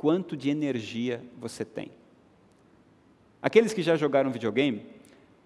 [0.00, 1.90] Quanto de energia você tem?
[3.42, 4.86] Aqueles que já jogaram videogame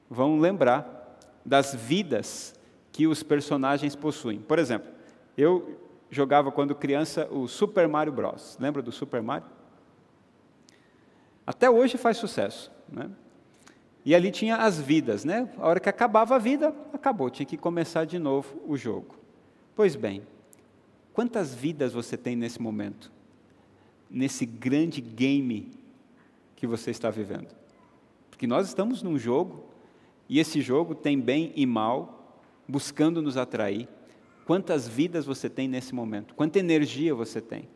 [0.09, 2.55] vão lembrar das vidas
[2.93, 4.39] que os personagens possuem.
[4.39, 4.89] Por exemplo,
[5.37, 5.77] eu
[6.09, 8.57] jogava quando criança o Super Mario Bros.
[8.61, 9.49] Lembra do Super Mario?
[11.45, 12.71] Até hoje faz sucesso.
[12.89, 13.11] Né?
[14.05, 15.53] E ali tinha as vidas, né?
[15.59, 19.17] A hora que acabava a vida, acabou, tinha que começar de novo o jogo.
[19.75, 20.23] Pois bem,
[21.13, 23.13] quantas vidas você tem nesse momento?
[24.15, 25.73] Nesse grande game
[26.55, 27.49] que você está vivendo?
[28.31, 29.65] Porque nós estamos num jogo,
[30.29, 33.89] e esse jogo tem bem e mal, buscando nos atrair.
[34.47, 36.33] Quantas vidas você tem nesse momento?
[36.37, 37.69] Quanta energia você tem?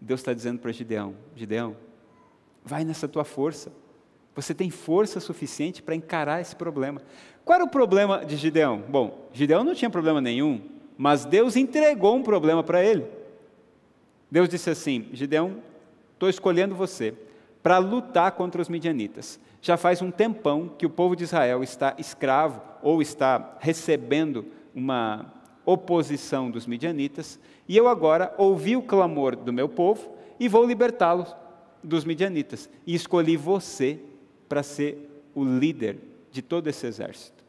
[0.00, 1.76] Deus está dizendo para Gideão: Gideão,
[2.64, 3.70] vai nessa tua força.
[4.34, 7.02] Você tem força suficiente para encarar esse problema.
[7.44, 8.82] Qual era o problema de Gideão?
[8.88, 10.62] Bom, Gideão não tinha problema nenhum,
[10.96, 13.17] mas Deus entregou um problema para ele.
[14.30, 15.62] Deus disse assim: Gideão,
[16.14, 17.14] estou escolhendo você
[17.62, 19.40] para lutar contra os midianitas.
[19.60, 25.34] Já faz um tempão que o povo de Israel está escravo ou está recebendo uma
[25.66, 27.38] oposição dos midianitas,
[27.68, 31.36] e eu agora ouvi o clamor do meu povo e vou libertá-los
[31.82, 32.70] dos midianitas.
[32.86, 34.00] E escolhi você
[34.48, 35.98] para ser o líder
[36.30, 37.44] de todo esse exército.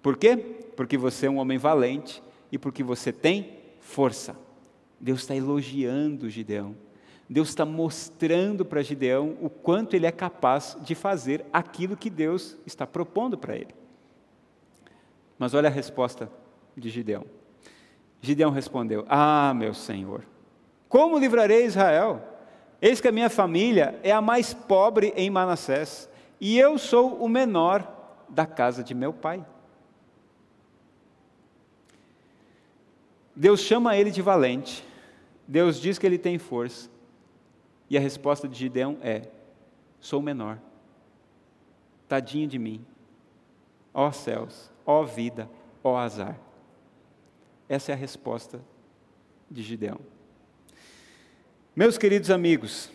[0.00, 0.36] Por quê?
[0.74, 4.34] Porque você é um homem valente e porque você tem força.
[5.00, 6.74] Deus está elogiando Gideão.
[7.28, 12.56] Deus está mostrando para Gideão o quanto ele é capaz de fazer aquilo que Deus
[12.64, 13.74] está propondo para ele.
[15.38, 16.30] Mas olha a resposta
[16.76, 17.24] de Gideão.
[18.22, 20.24] Gideão respondeu: Ah, meu Senhor,
[20.88, 22.22] como livrarei Israel?
[22.80, 26.08] Eis que a minha família é a mais pobre em Manassés,
[26.40, 27.86] e eu sou o menor
[28.28, 29.44] da casa de meu pai.
[33.34, 34.84] Deus chama ele de valente,
[35.48, 36.90] Deus diz que ele tem força,
[37.88, 39.22] e a resposta de Gideão é:
[39.98, 40.58] sou menor,
[42.06, 42.84] tadinho de mim,
[43.94, 45.48] ó céus, ó vida,
[45.82, 46.38] ó azar.
[47.66, 48.60] Essa é a resposta
[49.50, 49.98] de Gideão.
[51.74, 52.90] Meus queridos amigos,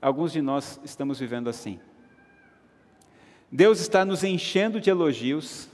[0.00, 1.78] alguns de nós estamos vivendo assim.
[3.52, 5.68] Deus está nos enchendo de elogios,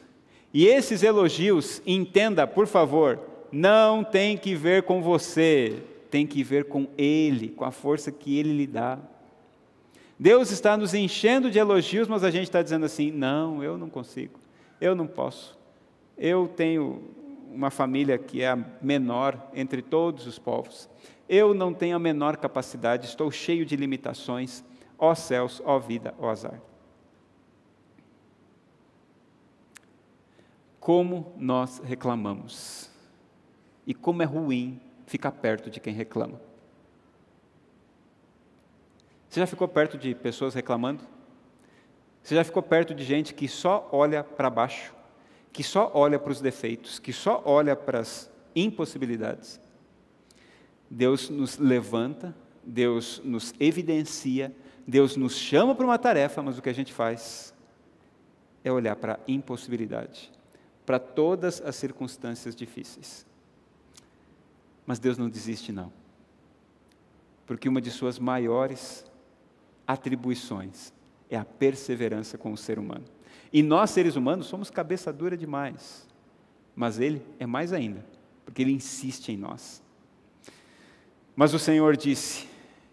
[0.52, 3.20] e esses elogios, entenda, por favor,
[3.52, 8.38] não tem que ver com você, tem que ver com Ele, com a força que
[8.38, 8.98] Ele lhe dá.
[10.18, 13.88] Deus está nos enchendo de elogios, mas a gente está dizendo assim: não, eu não
[13.88, 14.38] consigo,
[14.78, 15.58] eu não posso,
[16.18, 17.02] eu tenho
[17.50, 20.86] uma família que é a menor entre todos os povos.
[21.26, 24.62] Eu não tenho a menor capacidade, estou cheio de limitações.
[24.98, 26.60] Ó céus, ó vida, ó azar.
[30.78, 32.90] Como nós reclamamos.
[33.86, 36.40] E como é ruim ficar perto de quem reclama.
[39.28, 41.02] Você já ficou perto de pessoas reclamando?
[42.22, 44.94] Você já ficou perto de gente que só olha para baixo,
[45.52, 49.60] que só olha para os defeitos, que só olha para as impossibilidades?
[50.90, 54.54] Deus nos levanta, Deus nos evidencia,
[54.86, 57.54] Deus nos chama para uma tarefa, mas o que a gente faz
[58.62, 60.30] é olhar para a impossibilidade,
[60.84, 63.26] para todas as circunstâncias difíceis.
[64.86, 65.92] Mas Deus não desiste, não.
[67.46, 69.04] Porque uma de suas maiores
[69.86, 70.92] atribuições
[71.30, 73.04] é a perseverança com o ser humano.
[73.52, 76.06] E nós, seres humanos, somos cabeça dura demais.
[76.74, 78.04] Mas Ele é mais ainda,
[78.44, 79.82] porque Ele insiste em nós.
[81.36, 82.48] Mas o Senhor disse: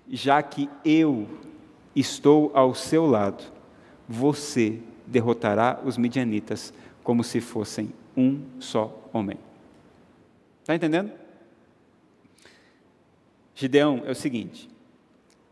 [0.10, 1.28] já que eu
[1.95, 3.43] estou ao seu lado,
[4.08, 6.73] você derrotará os midianitas
[7.04, 9.38] como se fossem um só homem.
[10.62, 11.12] Está entendendo?
[13.60, 14.69] Gideão é o seguinte: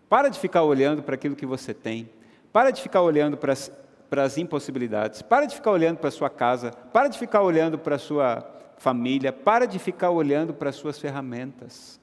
[0.08, 2.10] para de ficar olhando para aquilo que você tem,
[2.54, 3.70] para de ficar olhando para as,
[4.10, 7.78] para as impossibilidades, para de ficar olhando para a sua casa, para de ficar olhando
[7.78, 12.00] para a sua família, para de ficar olhando para as suas ferramentas.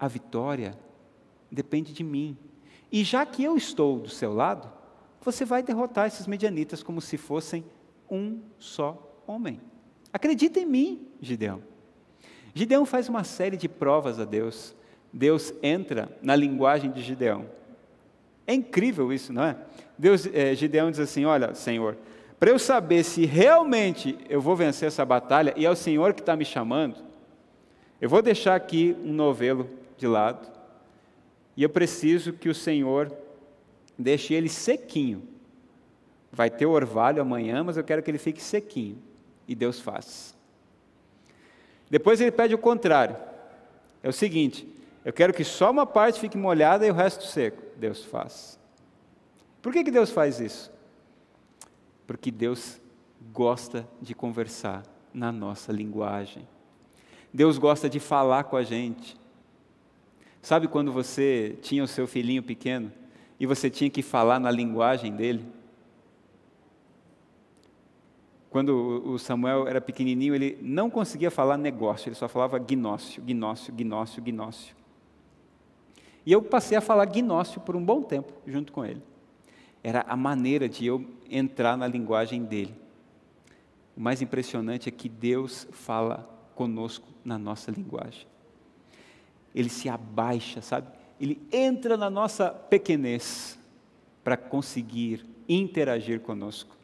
[0.00, 0.72] A vitória
[1.50, 2.34] depende de mim.
[2.90, 4.72] E já que eu estou do seu lado,
[5.20, 7.62] você vai derrotar esses medianitas como se fossem
[8.10, 9.60] um só homem.
[10.10, 11.62] Acredita em mim, Gideão.
[12.58, 14.74] Gideão faz uma série de provas a Deus.
[15.12, 17.46] Deus entra na linguagem de Gideão.
[18.44, 19.56] É incrível isso, não é?
[19.96, 21.96] Deus, é, Gideão diz assim: Olha, Senhor,
[22.36, 26.20] para eu saber se realmente eu vou vencer essa batalha, e é o Senhor que
[26.20, 26.96] está me chamando,
[28.00, 30.50] eu vou deixar aqui um novelo de lado,
[31.56, 33.12] e eu preciso que o Senhor
[33.96, 35.22] deixe ele sequinho.
[36.32, 38.98] Vai ter orvalho amanhã, mas eu quero que ele fique sequinho.
[39.46, 40.36] E Deus faz.
[41.90, 43.16] Depois ele pede o contrário.
[44.02, 44.66] É o seguinte:
[45.04, 47.62] eu quero que só uma parte fique molhada e o resto seco.
[47.76, 48.58] Deus faz.
[49.62, 50.72] Por que, que Deus faz isso?
[52.06, 52.80] Porque Deus
[53.32, 56.46] gosta de conversar na nossa linguagem.
[57.32, 59.16] Deus gosta de falar com a gente.
[60.40, 62.92] Sabe quando você tinha o seu filhinho pequeno
[63.38, 65.44] e você tinha que falar na linguagem dele?
[68.50, 73.72] Quando o Samuel era pequenininho, ele não conseguia falar negócio, ele só falava gnócio, gnócio,
[73.74, 74.74] gnócio, gnócio.
[76.24, 79.02] E eu passei a falar gnócio por um bom tempo junto com ele.
[79.82, 82.74] Era a maneira de eu entrar na linguagem dele.
[83.96, 88.26] O mais impressionante é que Deus fala conosco na nossa linguagem.
[89.54, 90.88] Ele se abaixa, sabe?
[91.20, 93.58] Ele entra na nossa pequenez
[94.24, 96.77] para conseguir interagir conosco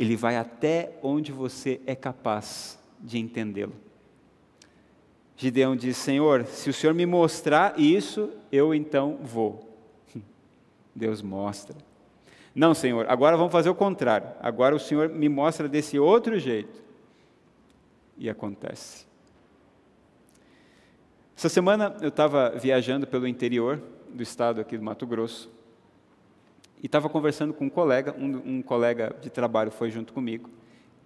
[0.00, 3.74] ele vai até onde você é capaz de entendê-lo.
[5.36, 9.78] Gideão diz: Senhor, se o Senhor me mostrar isso, eu então vou.
[10.96, 11.76] Deus mostra.
[12.54, 14.28] Não, Senhor, agora vamos fazer o contrário.
[14.40, 16.82] Agora o Senhor me mostra desse outro jeito.
[18.16, 19.06] E acontece.
[21.36, 25.59] Essa semana eu estava viajando pelo interior do estado aqui do Mato Grosso
[26.82, 30.48] e estava conversando com um colega, um, um, colega de trabalho foi junto comigo,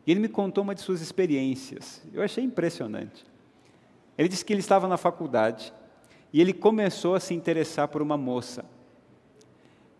[0.06, 2.02] e ele me contou uma de suas experiências.
[2.12, 3.24] Eu achei impressionante.
[4.16, 5.72] Ele disse que ele estava na faculdade
[6.32, 8.64] e ele começou a se interessar por uma moça.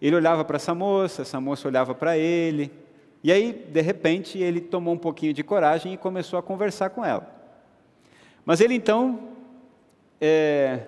[0.01, 2.71] Ele olhava para essa moça, essa moça olhava para ele,
[3.25, 7.03] e aí, de repente, ele tomou um pouquinho de coragem e começou a conversar com
[7.03, 7.27] ela.
[8.45, 9.31] Mas ele então
[10.21, 10.81] é,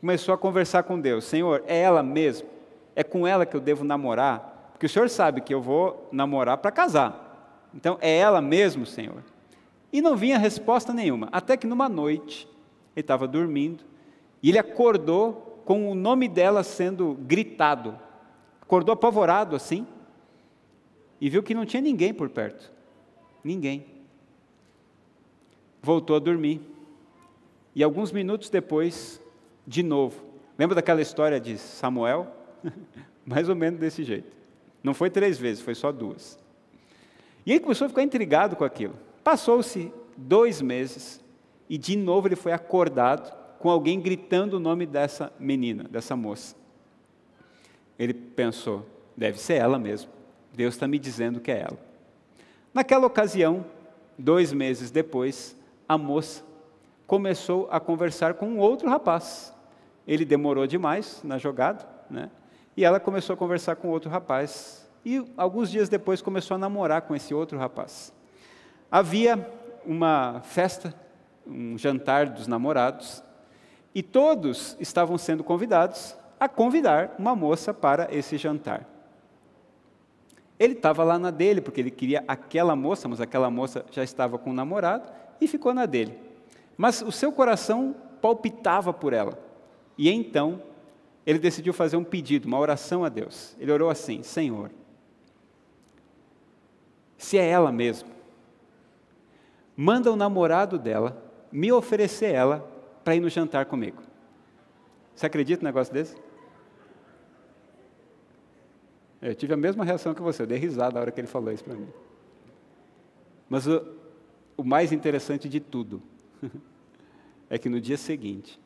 [0.00, 2.48] começou a conversar com Deus: Senhor, é ela mesmo?
[2.94, 4.70] É com ela que eu devo namorar?
[4.72, 7.68] Porque o Senhor sabe que eu vou namorar para casar.
[7.74, 9.22] Então, é ela mesmo, Senhor?
[9.92, 11.28] E não vinha resposta nenhuma.
[11.32, 12.48] Até que numa noite,
[12.94, 13.84] ele estava dormindo,
[14.42, 17.98] e ele acordou com o nome dela sendo gritado.
[18.60, 19.86] Acordou apavorado assim,
[21.20, 22.70] e viu que não tinha ninguém por perto.
[23.42, 23.86] Ninguém.
[25.82, 26.60] Voltou a dormir.
[27.74, 29.20] E alguns minutos depois,
[29.66, 30.22] de novo.
[30.58, 32.43] Lembra daquela história de Samuel?
[33.24, 34.30] Mais ou menos desse jeito.
[34.82, 36.38] Não foi três vezes, foi só duas.
[37.46, 38.94] E ele começou a ficar intrigado com aquilo.
[39.22, 41.22] Passou-se dois meses
[41.68, 46.54] e de novo ele foi acordado com alguém gritando o nome dessa menina, dessa moça.
[47.98, 48.86] Ele pensou:
[49.16, 50.10] deve ser ela mesmo.
[50.52, 51.78] Deus está me dizendo que é ela.
[52.72, 53.64] Naquela ocasião,
[54.18, 55.56] dois meses depois,
[55.88, 56.42] a moça
[57.06, 59.52] começou a conversar com um outro rapaz.
[60.06, 62.30] Ele demorou demais na jogada, né?
[62.76, 64.88] E ela começou a conversar com outro rapaz.
[65.04, 68.12] E alguns dias depois começou a namorar com esse outro rapaz.
[68.90, 69.48] Havia
[69.84, 70.94] uma festa,
[71.46, 73.22] um jantar dos namorados,
[73.94, 78.88] e todos estavam sendo convidados a convidar uma moça para esse jantar.
[80.58, 84.38] Ele estava lá na dele, porque ele queria aquela moça, mas aquela moça já estava
[84.38, 85.10] com o namorado
[85.40, 86.18] e ficou na dele.
[86.76, 89.38] Mas o seu coração palpitava por ela.
[89.98, 90.62] E então,
[91.26, 93.56] ele decidiu fazer um pedido, uma oração a Deus.
[93.58, 94.70] Ele orou assim: Senhor,
[97.16, 98.10] se é ela mesmo,
[99.76, 102.70] manda o namorado dela me oferecer ela
[103.02, 104.02] para ir no jantar comigo.
[105.14, 106.16] Você acredita num negócio desse?
[109.22, 111.50] Eu tive a mesma reação que você, eu dei risada na hora que ele falou
[111.50, 111.88] isso para mim.
[113.48, 113.86] Mas o,
[114.56, 116.02] o mais interessante de tudo
[117.48, 118.60] é que no dia seguinte,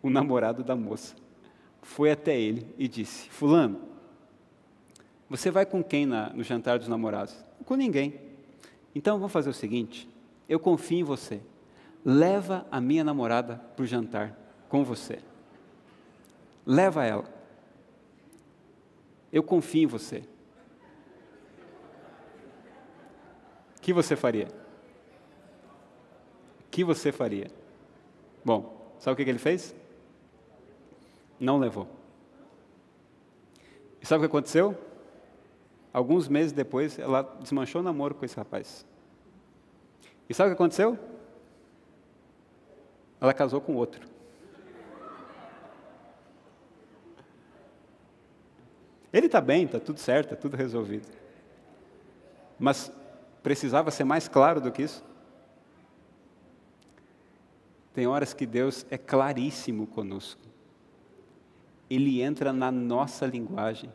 [0.00, 1.16] o namorado da moça
[1.82, 3.80] foi até ele e disse: Fulano,
[5.28, 7.34] você vai com quem na, no jantar dos namorados?
[7.64, 8.20] Com ninguém.
[8.94, 10.08] Então vamos fazer o seguinte:
[10.48, 11.40] eu confio em você.
[12.04, 14.34] Leva a minha namorada para o jantar
[14.68, 15.18] com você.
[16.64, 17.24] Leva ela.
[19.32, 20.24] Eu confio em você.
[23.76, 24.48] O que você faria?
[26.60, 27.50] O que você faria?
[28.44, 29.74] Bom, sabe o que ele fez?
[31.38, 31.88] Não levou.
[34.00, 34.76] E sabe o que aconteceu?
[35.92, 38.86] Alguns meses depois, ela desmanchou o namoro com esse rapaz.
[40.28, 40.98] E sabe o que aconteceu?
[43.20, 44.06] Ela casou com outro.
[49.12, 51.08] Ele está bem, está tudo certo, está tudo resolvido.
[52.58, 52.92] Mas
[53.42, 55.02] precisava ser mais claro do que isso?
[57.94, 60.47] Tem horas que Deus é claríssimo conosco.
[61.90, 63.92] Ele entra na nossa linguagem.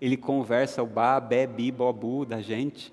[0.00, 2.92] Ele conversa o ba, be, bi, bobu da gente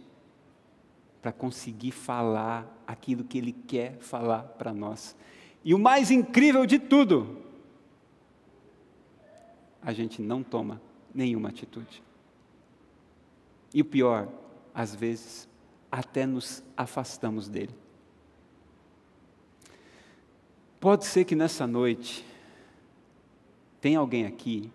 [1.22, 5.16] para conseguir falar aquilo que Ele quer falar para nós.
[5.64, 7.38] E o mais incrível de tudo,
[9.82, 10.82] a gente não toma
[11.14, 12.04] nenhuma atitude.
[13.74, 14.28] E o pior,
[14.74, 15.48] às vezes,
[15.92, 17.74] até nos afastamos dele.
[20.80, 22.26] Pode ser que nessa noite
[23.84, 24.72] tem alguém aqui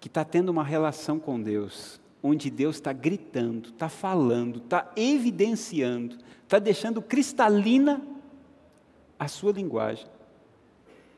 [0.00, 6.16] que está tendo uma relação com Deus, onde Deus está gritando, está falando, está evidenciando,
[6.42, 8.00] está deixando cristalina
[9.18, 10.06] a sua linguagem,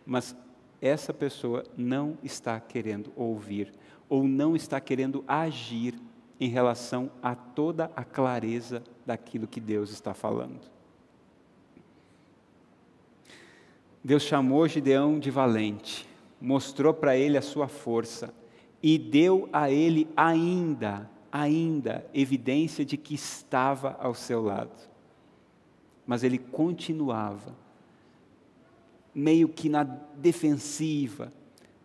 [0.05, 0.37] mas
[0.83, 3.73] essa pessoa não está querendo ouvir
[4.09, 5.95] ou não está querendo agir
[6.41, 10.74] em relação a toda a clareza daquilo que Deus está falando.
[14.05, 16.07] Deus chamou Gideão de valente,
[16.39, 18.35] mostrou para ele a sua força
[18.83, 24.71] e deu a ele ainda, ainda evidência de que estava ao seu lado.
[26.07, 27.57] Mas ele continuava
[29.15, 31.33] meio que na defensiva,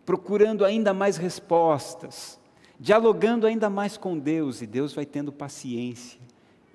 [0.04, 2.38] procurando ainda mais respostas,
[2.78, 6.20] dialogando ainda mais com Deus, e Deus vai tendo paciência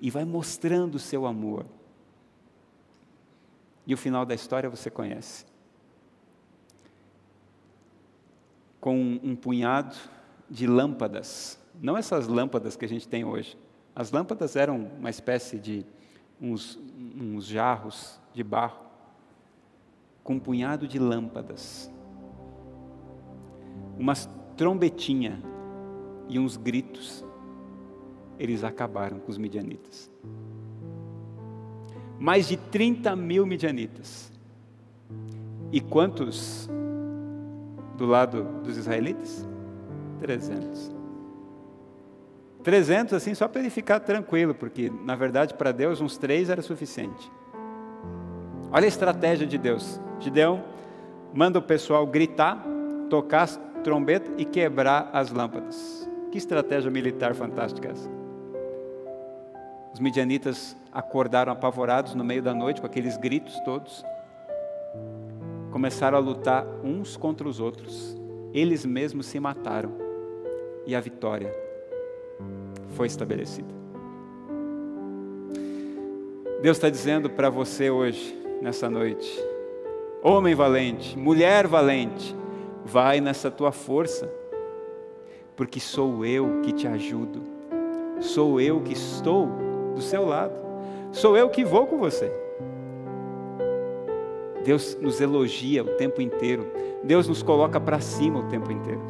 [0.00, 1.64] e vai mostrando o seu amor.
[3.86, 5.46] E o final da história você conhece.
[8.80, 9.96] Com um punhado
[10.50, 13.56] de lâmpadas, não essas lâmpadas que a gente tem hoje.
[13.94, 15.84] As lâmpadas eram uma espécie de
[16.40, 16.78] uns,
[17.18, 18.86] uns jarros de barro
[20.26, 21.88] com um punhado de lâmpadas,
[23.96, 25.40] umas trombetinha
[26.28, 27.24] e uns gritos,
[28.36, 30.10] eles acabaram com os midianitas.
[32.18, 34.32] Mais de 30 mil midianitas.
[35.72, 36.68] E quantos
[37.96, 39.46] do lado dos israelitas?
[40.20, 40.94] 300.
[42.62, 46.62] 300 assim, só para ele ficar tranquilo, porque na verdade para Deus uns três era
[46.62, 47.30] suficiente.
[48.72, 50.00] Olha a estratégia de Deus.
[50.18, 50.64] Gideão
[51.32, 52.64] manda o pessoal gritar,
[53.08, 53.46] tocar
[53.84, 56.08] trombeta e quebrar as lâmpadas.
[56.32, 58.15] Que estratégia militar fantástica essa.
[59.96, 64.04] Os midianitas acordaram apavorados no meio da noite com aqueles gritos todos.
[65.72, 68.14] Começaram a lutar uns contra os outros.
[68.52, 69.90] Eles mesmos se mataram.
[70.86, 71.50] E a vitória
[72.90, 73.74] foi estabelecida.
[76.60, 79.42] Deus está dizendo para você hoje, nessa noite,
[80.22, 82.36] Homem valente, mulher valente,
[82.84, 84.30] vai nessa tua força,
[85.56, 87.42] porque sou eu que te ajudo,
[88.20, 89.65] sou eu que estou
[89.96, 90.52] do seu lado.
[91.10, 92.30] sou eu que vou com você.
[94.62, 96.66] Deus nos elogia o tempo inteiro,
[97.02, 99.00] Deus nos coloca para cima o tempo inteiro.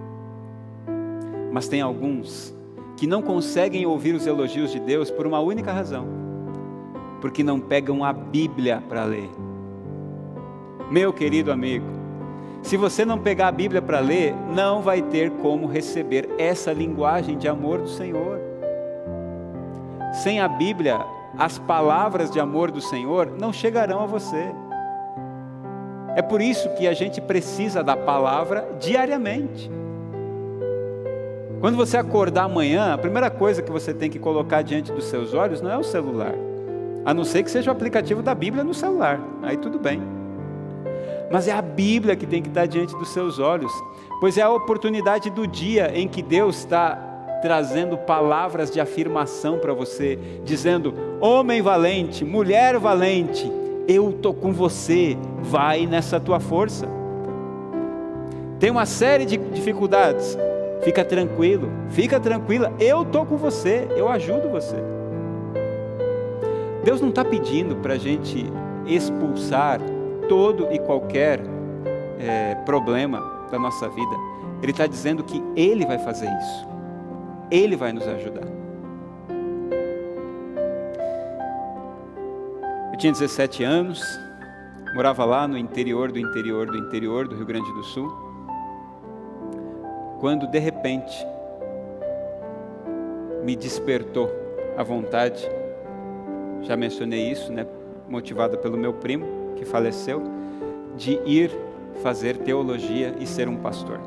[1.51, 2.55] Mas tem alguns
[2.97, 6.07] que não conseguem ouvir os elogios de Deus por uma única razão:
[7.21, 9.31] porque não pegam a Bíblia para ler.
[10.91, 11.87] Meu querido amigo,
[12.63, 17.37] se você não pegar a Bíblia para ler, não vai ter como receber essa linguagem
[17.37, 18.46] de amor do Senhor.
[20.23, 20.99] Sem a Bíblia,
[21.39, 24.51] as palavras de amor do Senhor não chegarão a você.
[26.17, 29.71] É por isso que a gente precisa da palavra diariamente.
[31.61, 35.35] Quando você acordar amanhã, a primeira coisa que você tem que colocar diante dos seus
[35.35, 36.35] olhos não é o celular,
[37.05, 40.01] a não ser que seja o aplicativo da Bíblia no celular, aí tudo bem.
[41.31, 43.73] Mas é a Bíblia que tem que estar diante dos seus olhos,
[44.19, 47.06] pois é a oportunidade do dia em que Deus está
[47.41, 53.51] trazendo palavras de afirmação para você, dizendo: homem valente, mulher valente,
[53.89, 56.89] eu estou com você, vai nessa tua força.
[58.59, 60.37] Tem uma série de dificuldades,
[60.83, 64.77] fica tranquilo, fica tranquila, eu estou com você, eu ajudo você.
[66.83, 68.47] Deus não está pedindo para a gente
[68.87, 69.81] expulsar
[70.29, 71.41] todo e qualquer
[72.19, 73.21] é, problema
[73.51, 74.17] da nossa vida,
[74.63, 76.69] Ele está dizendo que Ele vai fazer isso,
[77.51, 78.47] Ele vai nos ajudar.
[82.93, 84.03] Eu tinha 17 anos,
[84.95, 88.11] morava lá no interior do interior do interior do Rio Grande do Sul,
[90.19, 91.27] quando de repente
[93.45, 94.31] me despertou
[94.77, 95.47] a vontade,
[96.63, 97.67] já mencionei isso, né,
[98.09, 100.23] motivada pelo meu primo que faleceu,
[100.97, 101.51] de ir
[102.03, 104.01] fazer teologia e ser um pastor.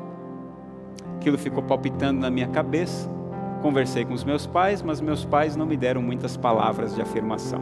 [1.16, 3.19] Aquilo ficou palpitando na minha cabeça.
[3.62, 7.60] Conversei com os meus pais, mas meus pais não me deram muitas palavras de afirmação.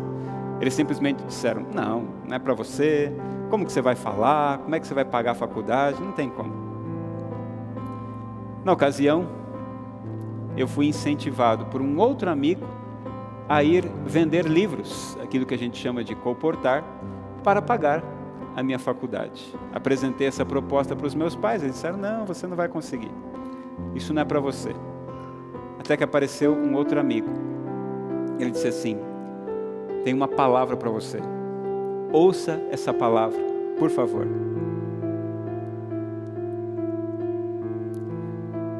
[0.60, 3.12] Eles simplesmente disseram: não, não é para você.
[3.50, 4.58] Como que você vai falar?
[4.58, 6.00] Como é que você vai pagar a faculdade?
[6.00, 6.52] Não tem como.
[8.64, 9.26] Na ocasião,
[10.56, 12.66] eu fui incentivado por um outro amigo
[13.48, 16.84] a ir vender livros, aquilo que a gente chama de comportar,
[17.42, 18.04] para pagar
[18.54, 19.54] a minha faculdade.
[19.72, 23.10] Apresentei essa proposta para os meus pais, eles disseram: não, você não vai conseguir.
[23.94, 24.74] Isso não é para você.
[25.78, 27.28] Até que apareceu um outro amigo.
[28.38, 28.98] Ele disse assim:
[30.04, 31.18] tem uma palavra para você.
[32.12, 33.38] Ouça essa palavra,
[33.78, 34.26] por favor.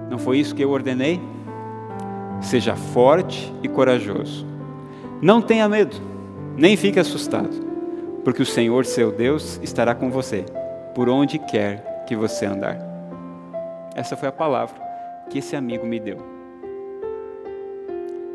[0.08, 1.20] Não foi isso que eu ordenei?
[2.40, 4.46] Seja forte e corajoso.
[5.20, 5.96] Não tenha medo,
[6.56, 7.50] nem fique assustado,
[8.24, 10.44] porque o Senhor seu Deus estará com você,
[10.94, 12.78] por onde quer que você andar.
[13.94, 14.80] Essa foi a palavra
[15.28, 16.37] que esse amigo me deu.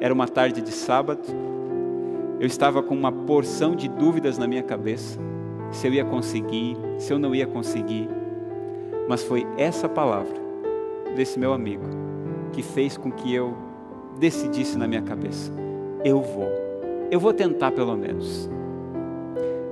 [0.04, 1.24] Era uma tarde de sábado,
[2.38, 5.18] eu estava com uma porção de dúvidas na minha cabeça,
[5.72, 8.10] se eu ia conseguir, se eu não ia conseguir.
[9.08, 10.36] Mas foi essa palavra
[11.16, 11.86] desse meu amigo
[12.51, 13.56] que fez com que eu
[14.20, 15.54] decidisse na minha cabeça:
[16.04, 16.51] eu vou,
[17.10, 18.49] eu vou tentar pelo menos.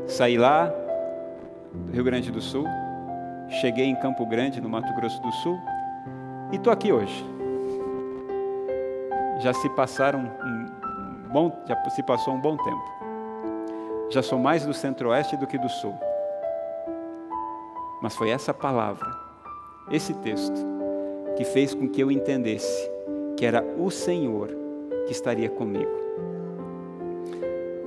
[0.06, 0.74] Saí lá
[1.74, 2.64] do Rio Grande do Sul,
[3.60, 5.60] cheguei em Campo Grande, no Mato Grosso do Sul,
[6.54, 7.41] e estou aqui hoje.
[9.42, 12.84] Já se passaram um, bom, já se passou um bom tempo.
[14.12, 15.96] Já sou mais do centro-oeste do que do sul.
[18.04, 19.08] Mas foi essa palavra,
[19.90, 20.64] esse texto,
[21.36, 22.92] que fez com que eu entendesse
[23.36, 24.50] que era o Senhor
[25.08, 25.92] que estaria comigo.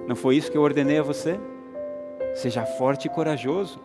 [0.08, 1.38] Não foi isso que eu ordenei a você?
[2.34, 3.78] Seja forte e corajoso.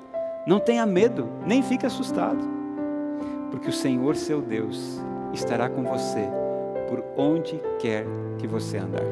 [0.47, 2.43] Não tenha medo, nem fique assustado.
[3.51, 4.99] Porque o Senhor seu Deus
[5.33, 6.27] estará com você
[6.89, 8.03] por onde quer
[8.39, 9.05] que você andar.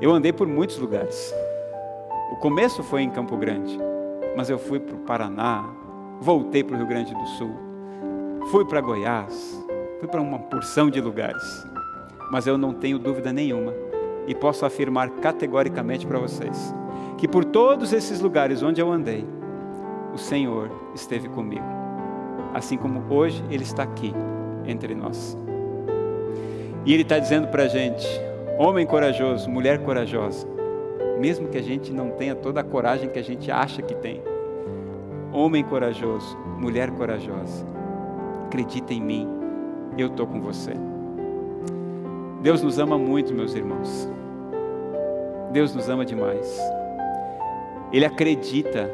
[0.00, 1.32] Eu andei por muitos lugares.
[2.32, 3.78] O começo foi em Campo Grande,
[4.34, 5.64] mas eu fui para o Paraná,
[6.20, 7.54] voltei para o Rio Grande do Sul,
[8.50, 9.62] fui para Goiás,
[10.00, 11.44] fui para uma porção de lugares.
[12.32, 13.74] Mas eu não tenho dúvida nenhuma
[14.26, 16.74] e posso afirmar categoricamente para vocês
[17.18, 19.24] que por todos esses lugares onde eu andei,
[20.12, 21.64] o Senhor esteve comigo,
[22.52, 24.12] assim como hoje Ele está aqui
[24.66, 25.36] entre nós.
[26.84, 28.06] E Ele está dizendo para a gente:
[28.58, 30.46] Homem corajoso, mulher corajosa,
[31.18, 34.22] mesmo que a gente não tenha toda a coragem que a gente acha que tem.
[35.32, 37.66] Homem corajoso, mulher corajosa,
[38.46, 39.28] acredita em mim,
[39.98, 40.72] eu estou com você.
[42.40, 44.08] Deus nos ama muito, meus irmãos.
[45.50, 46.60] Deus nos ama demais.
[47.92, 48.90] Ele acredita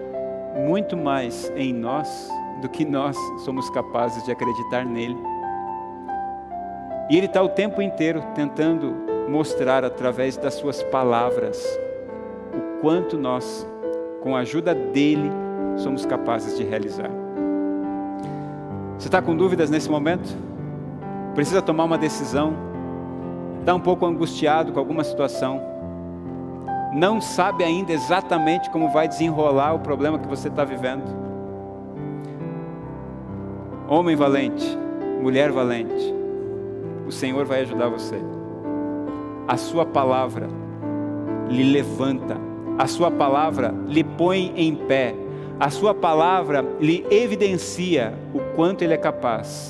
[0.57, 2.29] muito mais em nós
[2.61, 5.17] do que nós somos capazes de acreditar nele.
[7.11, 8.95] E Ele está o tempo inteiro tentando
[9.29, 11.61] mostrar através das Suas palavras
[12.55, 13.67] o quanto nós,
[14.23, 15.29] com a ajuda dEle,
[15.77, 17.11] somos capazes de realizar.
[18.97, 20.37] Você está com dúvidas nesse momento?
[21.35, 22.55] Precisa tomar uma decisão?
[23.59, 25.61] Está um pouco angustiado com alguma situação?
[26.95, 31.05] Não sabe ainda exatamente como vai desenrolar o problema que você está vivendo?
[33.89, 34.79] Homem valente,
[35.21, 36.20] mulher valente,
[37.11, 38.17] o Senhor vai ajudar você.
[39.49, 40.49] A Sua palavra
[41.49, 42.37] lhe levanta,
[42.79, 45.13] a Sua palavra lhe põe em pé,
[45.59, 49.69] a Sua palavra lhe evidencia o quanto Ele é capaz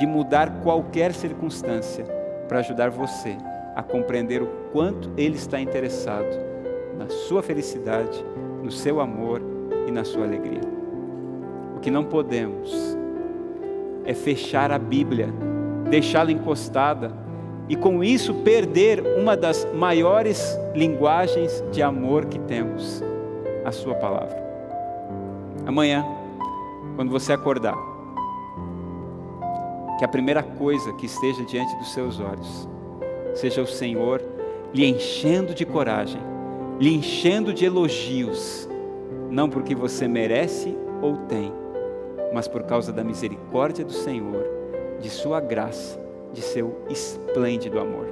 [0.00, 2.04] de mudar qualquer circunstância
[2.48, 3.36] para ajudar você
[3.76, 6.50] a compreender o quanto Ele está interessado
[6.98, 8.24] na sua felicidade,
[8.64, 9.40] no seu amor
[9.86, 10.60] e na sua alegria.
[11.76, 12.98] O que não podemos
[14.04, 15.32] é fechar a Bíblia,
[15.90, 17.12] deixá-la encostada
[17.68, 23.02] e com isso perder uma das maiores linguagens de amor que temos,
[23.64, 24.36] a Sua palavra.
[25.66, 26.04] Amanhã,
[26.96, 27.76] quando você acordar,
[29.98, 32.68] que a primeira coisa que esteja diante dos seus olhos
[33.34, 34.22] seja o Senhor
[34.72, 36.20] lhe enchendo de coragem,
[36.78, 38.68] lhe enchendo de elogios,
[39.30, 41.52] não porque você merece ou tem,
[42.32, 44.59] mas por causa da misericórdia do Senhor,
[45.00, 45.98] de Sua graça,
[46.32, 48.06] de seu esplêndido amor.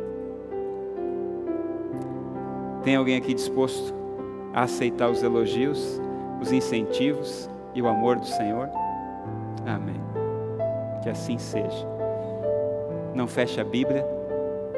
[2.82, 3.95] Tem alguém aqui disposto
[4.53, 6.01] a aceitar os elogios?
[6.41, 8.68] os incentivos e o amor do Senhor?
[9.66, 10.01] Amém.
[11.03, 11.86] Que assim seja.
[13.14, 14.07] Não feche a Bíblia,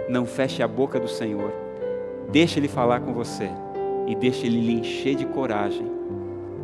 [0.09, 1.53] não feche a boca do Senhor.
[2.31, 3.51] Deixe Ele falar com você
[4.07, 5.87] e deixe Ele lhe encher de coragem,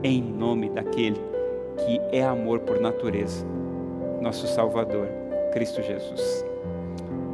[0.02, 1.20] em nome daquele
[1.78, 3.44] que é amor por natureza,
[4.20, 5.08] nosso Salvador,
[5.56, 6.44] Cristo Jesus.